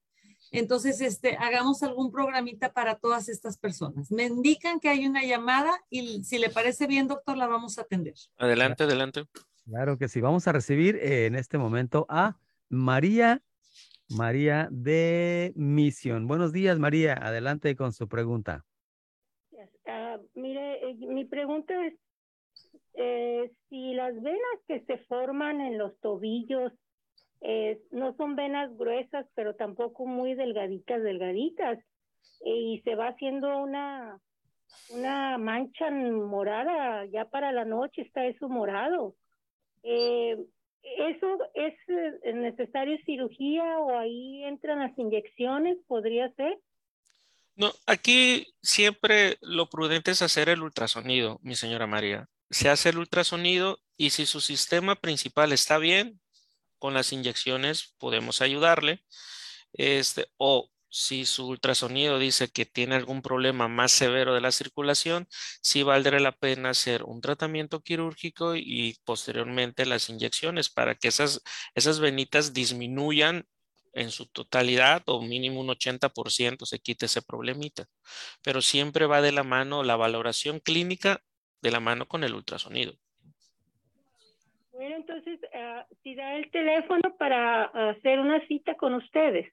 Entonces, 0.52 1.02
este, 1.02 1.36
hagamos 1.38 1.84
algún 1.84 2.12
programita 2.12 2.72
para 2.72 2.96
todas 2.96 3.28
estas 3.28 3.58
personas. 3.58 4.12
Me 4.12 4.24
indican 4.24 4.80
que 4.80 4.90
hay 4.90 5.06
una 5.06 5.24
llamada 5.24 5.72
y 5.90 6.24
si 6.24 6.38
le 6.38 6.50
parece 6.50 6.88
bien, 6.88 7.08
doctor, 7.08 7.38
la 7.38 7.48
vamos 7.48 7.78
a 7.78 7.82
atender. 7.82 8.14
Adelante, 8.38 8.84
adelante. 8.84 9.26
Claro 9.66 9.98
que 9.98 10.08
sí. 10.08 10.22
Vamos 10.22 10.48
a 10.48 10.54
recibir 10.54 10.98
en 11.02 11.36
este 11.36 11.58
momento 11.58 12.06
a 12.08 12.38
María, 12.70 13.42
María 14.10 14.70
de 14.72 15.52
Misión. 15.56 16.28
Buenos 16.28 16.54
días, 16.54 16.80
María. 16.80 17.14
Adelante 17.14 17.76
con 17.76 17.92
su 17.92 18.08
pregunta. 18.08 18.66
Uh, 19.52 20.26
mire, 20.36 20.90
eh, 20.90 20.96
mi 20.96 21.26
pregunta 21.26 21.74
es, 21.86 21.94
eh, 22.94 23.52
si 23.70 23.94
las 23.94 24.14
venas 24.22 24.60
que 24.68 24.82
se 24.86 24.98
forman 25.06 25.62
en 25.62 25.78
los 25.78 25.98
tobillos 26.00 26.72
eh, 27.42 27.80
no 27.92 28.16
son 28.16 28.36
venas 28.36 28.76
gruesas, 28.78 29.26
pero 29.36 29.56
tampoco 29.56 30.06
muy 30.06 30.34
delgaditas, 30.36 31.04
delgaditas, 31.04 31.80
y 32.46 32.82
se 32.84 32.96
va 32.96 33.10
haciendo 33.10 33.58
una, 33.60 34.20
una 34.90 35.38
mancha 35.38 35.90
morada, 35.92 37.06
ya 37.06 37.26
para 37.26 37.52
la 37.52 37.66
noche 37.66 38.02
está 38.02 38.26
eso 38.26 38.50
morado. 38.50 39.16
¿Eso 39.84 41.38
es 41.54 42.36
necesario 42.36 42.98
cirugía 43.06 43.80
o 43.80 43.98
ahí 43.98 44.44
entran 44.44 44.80
las 44.80 44.98
inyecciones? 44.98 45.78
¿Podría 45.88 46.32
ser? 46.34 46.58
No, 47.56 47.72
aquí 47.88 48.54
siempre 48.62 49.38
lo 49.42 49.68
prudente 49.68 50.12
es 50.12 50.22
hacer 50.22 50.50
el 50.50 50.62
ultrasonido, 50.62 51.40
mi 51.42 51.56
señora 51.56 51.88
María. 51.88 52.30
Se 52.50 52.70
hace 52.70 52.90
el 52.90 53.00
ultrasonido 53.00 53.80
y 53.98 54.12
si 54.12 54.26
su 54.26 54.42
sistema 54.42 54.96
principal 54.96 55.52
está 55.52 55.80
bien, 55.80 56.22
con 56.80 56.94
las 56.94 57.14
inyecciones 57.14 57.96
podemos 57.98 58.42
ayudarle. 58.42 59.04
Este, 59.74 60.28
o 60.38 60.72
si 60.90 61.26
su 61.26 61.48
ultrasonido 61.48 62.20
dice 62.20 62.50
que 62.50 62.66
tiene 62.66 62.96
algún 62.96 63.22
problema 63.22 63.68
más 63.68 63.92
severo 63.92 64.34
de 64.34 64.42
la 64.42 64.52
circulación, 64.52 65.28
sí 65.62 65.84
valdría 65.84 66.20
la 66.20 66.32
pena 66.32 66.72
hacer 66.72 67.04
un 67.04 67.22
tratamiento 67.22 67.82
quirúrgico 67.82 68.56
y 68.56 68.98
posteriormente 69.06 69.86
las 69.86 70.10
inyecciones 70.10 70.70
para 70.70 70.96
que 70.96 71.10
esas, 71.10 71.42
esas 71.76 72.00
venitas 72.00 72.54
disminuyan 72.54 73.46
en 73.94 74.12
su 74.12 74.28
totalidad 74.28 75.04
o 75.08 75.22
mínimo 75.22 75.60
un 75.62 75.70
80% 75.70 76.66
se 76.66 76.80
quite 76.80 77.08
ese 77.08 77.22
problemita. 77.22 77.88
Pero 78.44 78.62
siempre 78.62 79.08
va 79.08 79.22
de 79.22 79.32
la 79.32 79.44
mano 79.44 79.84
la 79.84 79.96
valoración 79.96 80.60
clínica 80.60 81.24
de 81.62 81.72
la 81.72 81.80
mano 81.80 82.08
con 82.08 82.24
el 82.24 82.34
ultrasonido. 82.36 82.94
Bueno, 84.88 85.02
entonces, 85.02 85.40
uh, 85.44 85.96
si 86.02 86.16
da 86.16 86.36
el 86.36 86.50
teléfono 86.50 87.16
para 87.18 87.66
hacer 87.90 88.20
una 88.20 88.46
cita 88.48 88.76
con 88.76 88.94
ustedes. 88.94 89.52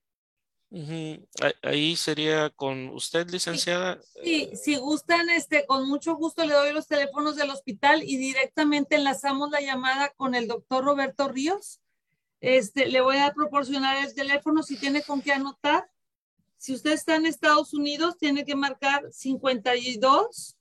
Uh 0.70 0.78
-huh. 0.78 1.26
Ahí 1.62 1.96
sería 1.96 2.50
con 2.50 2.88
usted, 2.90 3.28
licenciada. 3.30 4.00
Sí, 4.22 4.50
si 4.54 4.76
gustan, 4.76 5.28
este, 5.30 5.66
con 5.66 5.88
mucho 5.88 6.14
gusto 6.14 6.44
le 6.44 6.54
doy 6.54 6.72
los 6.72 6.86
teléfonos 6.86 7.34
del 7.34 7.50
hospital 7.50 8.04
y 8.04 8.16
directamente 8.16 8.94
enlazamos 8.94 9.50
la 9.50 9.60
llamada 9.60 10.10
con 10.16 10.36
el 10.36 10.46
doctor 10.46 10.84
Roberto 10.84 11.28
Ríos 11.28 11.80
este, 12.40 12.86
le 12.86 13.00
voy 13.00 13.16
a 13.16 13.32
proporcionar 13.32 14.04
el 14.04 14.14
teléfono 14.14 14.62
si 14.62 14.76
tiene 14.76 15.02
con 15.02 15.22
qué 15.22 15.32
anotar. 15.32 15.90
Si 16.58 16.74
usted 16.74 16.92
está 16.92 17.16
en 17.16 17.24
Estados 17.24 17.72
Unidos, 17.72 18.18
tiene 18.18 18.44
que 18.44 18.54
marcar 18.54 19.10
52 19.10 20.56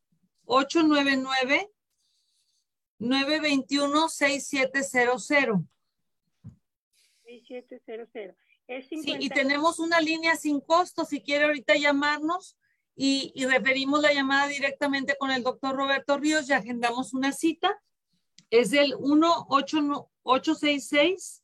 899 0.45 1.72
921 3.00 4.10
6700. 4.10 5.62
6700. 7.26 8.36
Sí, 8.89 9.18
y 9.20 9.30
tenemos 9.30 9.80
una 9.80 10.00
línea 10.00 10.38
sin 10.38 10.62
costo 10.62 11.04
si 11.04 11.22
quiere 11.22 11.44
ahorita 11.46 11.76
llamarnos 11.76 12.58
y, 12.96 13.34
y 13.36 13.46
referimos 13.46 14.02
la 14.02 14.14
llamada 14.14 14.48
directamente 14.48 15.18
con 15.18 15.32
el 15.32 15.44
doctor 15.44 15.76
Roberto 15.76 16.18
Ríos 16.18 16.50
y 16.50 16.54
agendamos 16.54 17.14
una 17.14 17.34
cita. 17.34 17.78
Es 18.50 18.72
el 18.74 18.98
1866 19.00 21.44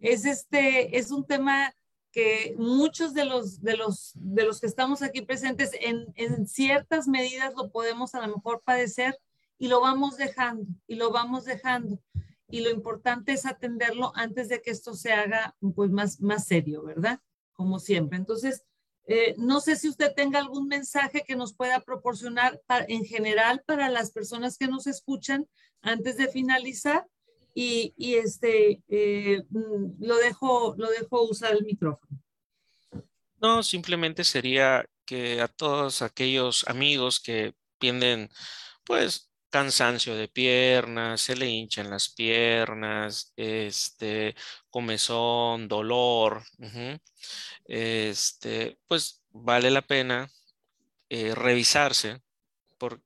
es, 0.00 0.24
este, 0.24 0.98
es 0.98 1.12
un 1.12 1.24
tema 1.24 1.72
que 2.12 2.54
muchos 2.58 3.14
de 3.14 3.24
los, 3.24 3.62
de 3.62 3.76
los, 3.76 4.12
de 4.14 4.44
los 4.44 4.60
que 4.60 4.66
estamos 4.66 5.02
aquí 5.02 5.22
presentes 5.22 5.70
en, 5.80 6.06
en 6.16 6.46
ciertas 6.46 7.06
medidas 7.06 7.54
lo 7.56 7.70
podemos 7.70 8.14
a 8.14 8.26
lo 8.26 8.34
mejor 8.34 8.62
padecer 8.64 9.18
y 9.58 9.68
lo 9.68 9.80
vamos 9.80 10.16
dejando 10.16 10.66
y 10.86 10.96
lo 10.96 11.10
vamos 11.12 11.44
dejando. 11.44 12.00
Y 12.48 12.62
lo 12.62 12.70
importante 12.70 13.32
es 13.32 13.46
atenderlo 13.46 14.10
antes 14.16 14.48
de 14.48 14.60
que 14.60 14.70
esto 14.70 14.94
se 14.94 15.12
haga 15.12 15.56
pues 15.74 15.90
más, 15.90 16.20
más 16.20 16.46
serio, 16.46 16.82
¿verdad? 16.82 17.20
Como 17.52 17.78
siempre. 17.78 18.18
Entonces, 18.18 18.64
eh, 19.06 19.34
no 19.38 19.60
sé 19.60 19.76
si 19.76 19.88
usted 19.88 20.14
tenga 20.14 20.38
algún 20.38 20.66
mensaje 20.66 21.22
que 21.26 21.36
nos 21.36 21.54
pueda 21.54 21.80
proporcionar 21.80 22.60
en 22.88 23.04
general 23.04 23.62
para 23.66 23.88
las 23.88 24.10
personas 24.10 24.56
que 24.56 24.66
nos 24.68 24.86
escuchan 24.86 25.48
antes 25.80 26.16
de 26.16 26.28
finalizar 26.28 27.06
y, 27.54 27.94
este 28.14 28.82
eh, 28.88 29.42
mm, 29.50 30.04
lo 30.04 30.16
dejo 30.16 30.74
lo 30.78 30.88
dejo 30.90 31.22
usar 31.22 31.54
el 31.54 31.64
micrófono. 31.64 32.20
No, 33.40 33.62
simplemente 33.62 34.24
sería 34.24 34.84
que 35.06 35.40
a 35.40 35.48
todos 35.48 36.02
aquellos 36.02 36.64
amigos 36.68 37.20
que 37.20 37.54
tienden, 37.78 38.30
pues, 38.84 39.30
cansancio 39.50 40.14
de 40.14 40.28
piernas, 40.28 41.22
se 41.22 41.36
le 41.36 41.48
hinchan 41.48 41.90
las 41.90 42.08
piernas, 42.10 43.32
este, 43.36 44.36
comezón, 44.70 45.68
dolor, 45.68 46.44
este, 47.64 48.78
pues 48.86 49.22
vale 49.30 49.70
la 49.70 49.82
pena 49.82 50.30
eh, 51.08 51.34
revisarse 51.34 52.22
por, 52.78 53.02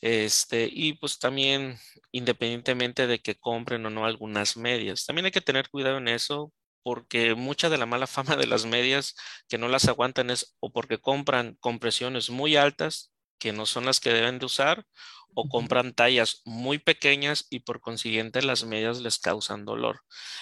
este, 0.00 0.68
y 0.70 0.94
pues 0.94 1.18
también 1.18 1.78
independientemente 2.12 3.06
de 3.06 3.20
que 3.20 3.36
compren 3.36 3.84
o 3.86 3.90
no 3.90 4.04
algunas 4.06 4.56
medias, 4.56 5.06
también 5.06 5.26
hay 5.26 5.32
que 5.32 5.40
tener 5.40 5.68
cuidado 5.68 5.98
en 5.98 6.08
eso 6.08 6.52
porque 6.82 7.34
mucha 7.34 7.68
de 7.68 7.78
la 7.78 7.86
mala 7.86 8.06
fama 8.34 8.36
de 8.36 8.46
las 8.46 8.66
medias 8.66 9.14
que 9.48 9.58
no 9.58 9.68
las 9.68 9.88
aguantan 9.88 10.30
es 10.30 10.56
o 10.60 10.72
porque 10.72 10.98
compran 10.98 11.56
compresiones 11.60 12.30
muy 12.30 12.56
altas 12.56 13.12
que 13.38 13.52
no 13.52 13.66
son 13.66 13.84
las 13.84 14.00
que 14.00 14.12
deben 14.12 14.38
de 14.38 14.46
usar 14.46 14.84
o 15.34 15.48
compran 15.48 15.92
tallas 15.92 16.42
muy 16.44 16.78
pequeñas 16.78 17.46
y 17.50 17.60
por 17.60 17.80
consiguiente 17.80 18.42
las 18.42 18.64
medias 18.64 19.00
les 19.00 19.18
causan 19.18 19.64
dolor. 19.64 20.00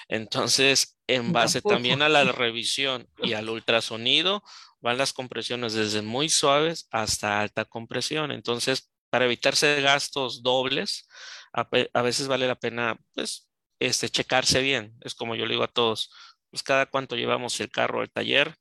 Entonces, 0.09 0.97
en 1.07 1.33
base 1.33 1.61
también 1.61 2.03
a 2.03 2.09
la 2.09 2.25
revisión 2.33 3.09
y 3.19 3.35
al 3.35 3.51
ultrasonido, 3.51 4.43
van 4.81 4.99
las 4.99 5.12
compresiones 5.12 5.75
desde 5.75 6.03
muy 6.03 6.29
suaves 6.29 6.89
hasta 6.91 7.41
alta 7.41 7.64
compresión. 7.64 8.31
Entonces, 8.31 8.91
para 9.17 9.25
evitarse 9.25 9.81
gastos 9.81 10.43
dobles, 10.43 11.09
a, 11.55 12.03
veces 12.03 12.29
vale 12.29 12.47
la 12.47 12.55
pena, 12.55 13.01
pues, 13.14 13.49
este, 13.79 14.11
checarse 14.11 14.61
bien. 14.61 14.95
Es 15.01 15.14
como 15.14 15.35
yo 15.35 15.47
le 15.47 15.55
digo 15.55 15.64
a 15.64 15.73
todos, 15.73 16.11
pues 16.51 16.62
cada 16.62 16.85
cuánto 16.85 17.17
llevamos 17.17 17.59
el 17.61 17.71
carro 17.71 18.03
al 18.03 18.11
taller, 18.11 18.55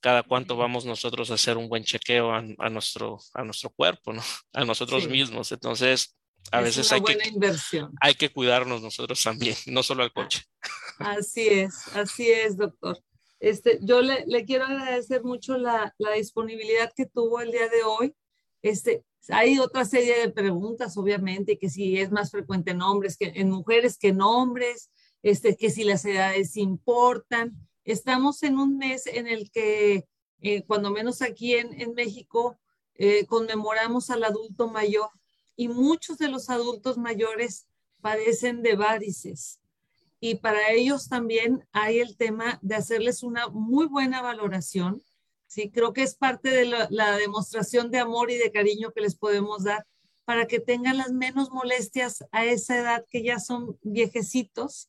cada 0.00 0.22
cuánto 0.22 0.56
vamos 0.56 0.86
nosotros 0.86 1.30
a 1.30 1.34
hacer 1.34 1.58
un 1.58 1.68
buen 1.68 1.84
chequeo 1.84 2.32
a, 2.32 2.70
nuestro, 2.70 3.18
a 3.34 3.44
nuestro 3.44 3.68
cuerpo, 3.68 4.14
¿no? 4.14 4.22
A 4.54 4.64
nosotros 4.64 5.06
mismos. 5.06 5.52
Entonces, 5.52 6.16
a 6.50 6.62
veces 6.62 6.90
hay 6.90 7.02
que, 7.02 7.18
hay 8.00 8.14
que 8.14 8.32
cuidarnos 8.32 8.80
nosotros 8.80 9.22
también, 9.22 9.54
no 9.66 9.82
solo 9.82 10.02
al 10.02 10.14
coche. 10.14 10.44
Así 10.98 11.46
es, 11.46 11.94
así 11.94 12.30
es, 12.30 12.56
doctor. 12.56 12.98
Este, 13.38 13.80
yo 13.82 14.00
le, 14.00 14.24
le 14.26 14.46
quiero 14.46 14.64
agradecer 14.64 15.22
mucho 15.24 15.58
la, 15.58 15.94
la, 15.98 16.12
disponibilidad 16.12 16.90
que 16.96 17.04
tuvo 17.04 17.42
el 17.42 17.52
día 17.52 17.68
de 17.68 17.82
hoy. 17.82 18.14
Este, 18.62 19.04
hay 19.30 19.58
otra 19.58 19.84
serie 19.84 20.18
de 20.18 20.30
preguntas, 20.30 20.96
obviamente, 20.96 21.58
que 21.58 21.70
si 21.70 21.98
es 21.98 22.10
más 22.10 22.30
frecuente 22.30 22.70
en 22.72 22.82
hombres 22.82 23.16
que 23.16 23.32
en 23.34 23.50
mujeres 23.50 23.98
que 23.98 24.08
en 24.08 24.22
hombres, 24.22 24.90
este, 25.22 25.56
que 25.56 25.70
si 25.70 25.84
las 25.84 26.04
edades 26.04 26.56
importan. 26.56 27.56
Estamos 27.84 28.42
en 28.42 28.58
un 28.58 28.76
mes 28.76 29.06
en 29.06 29.26
el 29.26 29.50
que, 29.50 30.06
eh, 30.40 30.62
cuando 30.64 30.90
menos 30.90 31.22
aquí 31.22 31.54
en, 31.54 31.80
en 31.80 31.94
México, 31.94 32.58
eh, 32.94 33.26
conmemoramos 33.26 34.10
al 34.10 34.24
adulto 34.24 34.68
mayor 34.68 35.10
y 35.56 35.68
muchos 35.68 36.18
de 36.18 36.28
los 36.28 36.50
adultos 36.50 36.98
mayores 36.98 37.66
padecen 38.00 38.62
de 38.62 38.76
varices. 38.76 39.60
Y 40.20 40.36
para 40.36 40.72
ellos 40.72 41.08
también 41.08 41.66
hay 41.72 42.00
el 42.00 42.16
tema 42.16 42.58
de 42.60 42.74
hacerles 42.74 43.22
una 43.22 43.48
muy 43.48 43.86
buena 43.86 44.20
valoración. 44.20 45.02
Sí, 45.48 45.70
creo 45.70 45.92
que 45.92 46.02
es 46.02 46.14
parte 46.14 46.50
de 46.50 46.64
la, 46.66 47.16
demostración 47.16 47.90
de 47.90 47.98
amor 47.98 48.30
y 48.30 48.38
de 48.38 48.52
cariño 48.52 48.92
que 48.92 49.00
les 49.00 49.16
podemos 49.16 49.64
dar 49.64 49.84
para 50.24 50.46
que 50.46 50.60
tengan 50.60 50.98
las 50.98 51.10
menos 51.10 51.50
molestias 51.50 52.24
a 52.30 52.44
esa 52.44 52.78
edad 52.78 53.04
que 53.10 53.24
ya 53.24 53.40
son 53.40 53.76
viejecitos 53.82 54.88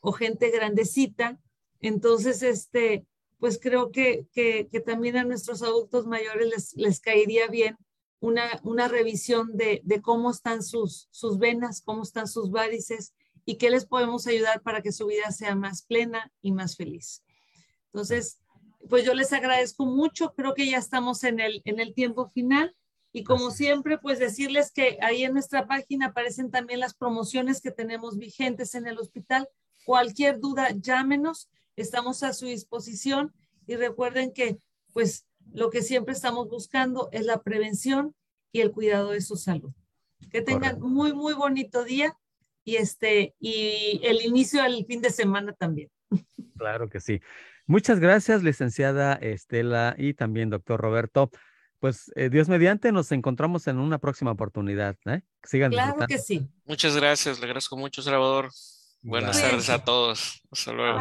o 0.00 0.12
gente 0.12 0.50
grandecita 0.50 1.38
entonces, 1.82 2.42
este, 2.42 3.04
pues 3.38 3.58
creo 3.60 3.90
que, 3.90 4.26
que, 4.32 4.64
también 4.86 5.16
a 5.16 5.24
nuestros 5.24 5.62
adultos 5.62 6.06
mayores 6.06 6.48
les, 6.48 6.76
les 6.76 7.00
caería 7.00 7.48
bien 7.48 7.76
una, 8.20 8.60
una 8.62 8.86
revisión 8.86 9.56
de, 9.56 9.82
de, 9.84 10.00
cómo 10.00 10.30
están 10.30 10.62
sus, 10.62 11.08
sus 11.10 11.38
venas, 11.38 11.82
cómo 11.82 12.04
están 12.04 12.28
sus 12.28 12.52
varices 12.52 13.14
y 13.44 13.56
qué 13.56 13.68
les 13.68 13.84
podemos 13.84 14.28
ayudar 14.28 14.62
para 14.62 14.80
que 14.80 14.92
su 14.92 15.06
vida 15.06 15.32
sea 15.32 15.56
más 15.56 15.82
plena 15.82 16.32
y 16.40 16.52
más 16.52 16.76
feliz. 16.76 17.24
Entonces, 17.86 18.38
pues 18.88 19.04
yo 19.04 19.14
les 19.14 19.32
agradezco 19.32 19.86
mucho, 19.86 20.34
creo 20.34 20.54
que 20.54 20.68
ya 20.68 20.78
estamos 20.78 21.24
en 21.24 21.40
el, 21.40 21.62
en 21.64 21.80
el 21.80 21.94
tiempo 21.94 22.28
final 22.28 22.74
y 23.12 23.24
como 23.24 23.50
siempre, 23.50 23.98
pues 23.98 24.18
decirles 24.18 24.72
que 24.72 24.98
ahí 25.02 25.24
en 25.24 25.34
nuestra 25.34 25.66
página 25.66 26.06
aparecen 26.06 26.50
también 26.50 26.80
las 26.80 26.94
promociones 26.94 27.60
que 27.60 27.70
tenemos 27.70 28.16
vigentes 28.16 28.74
en 28.74 28.86
el 28.86 28.98
hospital. 28.98 29.48
Cualquier 29.84 30.40
duda, 30.40 30.70
llámenos 30.74 31.50
estamos 31.76 32.22
a 32.22 32.32
su 32.32 32.46
disposición 32.46 33.34
y 33.66 33.76
recuerden 33.76 34.32
que 34.32 34.58
pues 34.94 35.26
lo 35.52 35.70
que 35.70 35.82
siempre 35.82 36.14
estamos 36.14 36.48
buscando 36.48 37.10
es 37.12 37.26
la 37.26 37.42
prevención 37.42 38.14
y 38.50 38.60
el 38.60 38.72
cuidado 38.72 39.10
de 39.10 39.20
su 39.20 39.36
salud. 39.36 39.72
Que 40.30 40.40
tengan 40.40 40.80
muy, 40.80 41.12
muy 41.12 41.34
bonito 41.34 41.84
día 41.84 42.16
y 42.64 42.76
este 42.76 43.34
y 43.38 44.00
el 44.04 44.22
inicio 44.22 44.62
del 44.62 44.86
fin 44.86 45.02
de 45.02 45.10
semana 45.10 45.52
también. 45.52 45.90
Claro 46.56 46.88
que 46.88 47.00
sí. 47.00 47.20
Muchas 47.72 48.00
gracias, 48.00 48.42
licenciada 48.42 49.14
Estela 49.14 49.94
y 49.96 50.12
también 50.12 50.50
doctor 50.50 50.78
Roberto. 50.78 51.30
Pues 51.80 52.12
eh, 52.16 52.28
Dios 52.28 52.50
mediante, 52.50 52.92
nos 52.92 53.10
encontramos 53.12 53.66
en 53.66 53.78
una 53.78 53.96
próxima 53.96 54.30
oportunidad. 54.30 54.94
¿eh? 55.06 55.22
Sigan 55.42 55.70
claro 55.70 56.06
que 56.06 56.18
sí. 56.18 56.50
Muchas 56.66 56.94
gracias, 56.94 57.38
le 57.38 57.46
agradezco 57.46 57.78
mucho, 57.78 58.02
Salvador. 58.02 58.50
Buenas 59.00 59.40
tardes 59.40 59.70
a 59.70 59.82
todos. 59.82 60.42
Hasta 60.50 60.72
luego. 60.74 61.00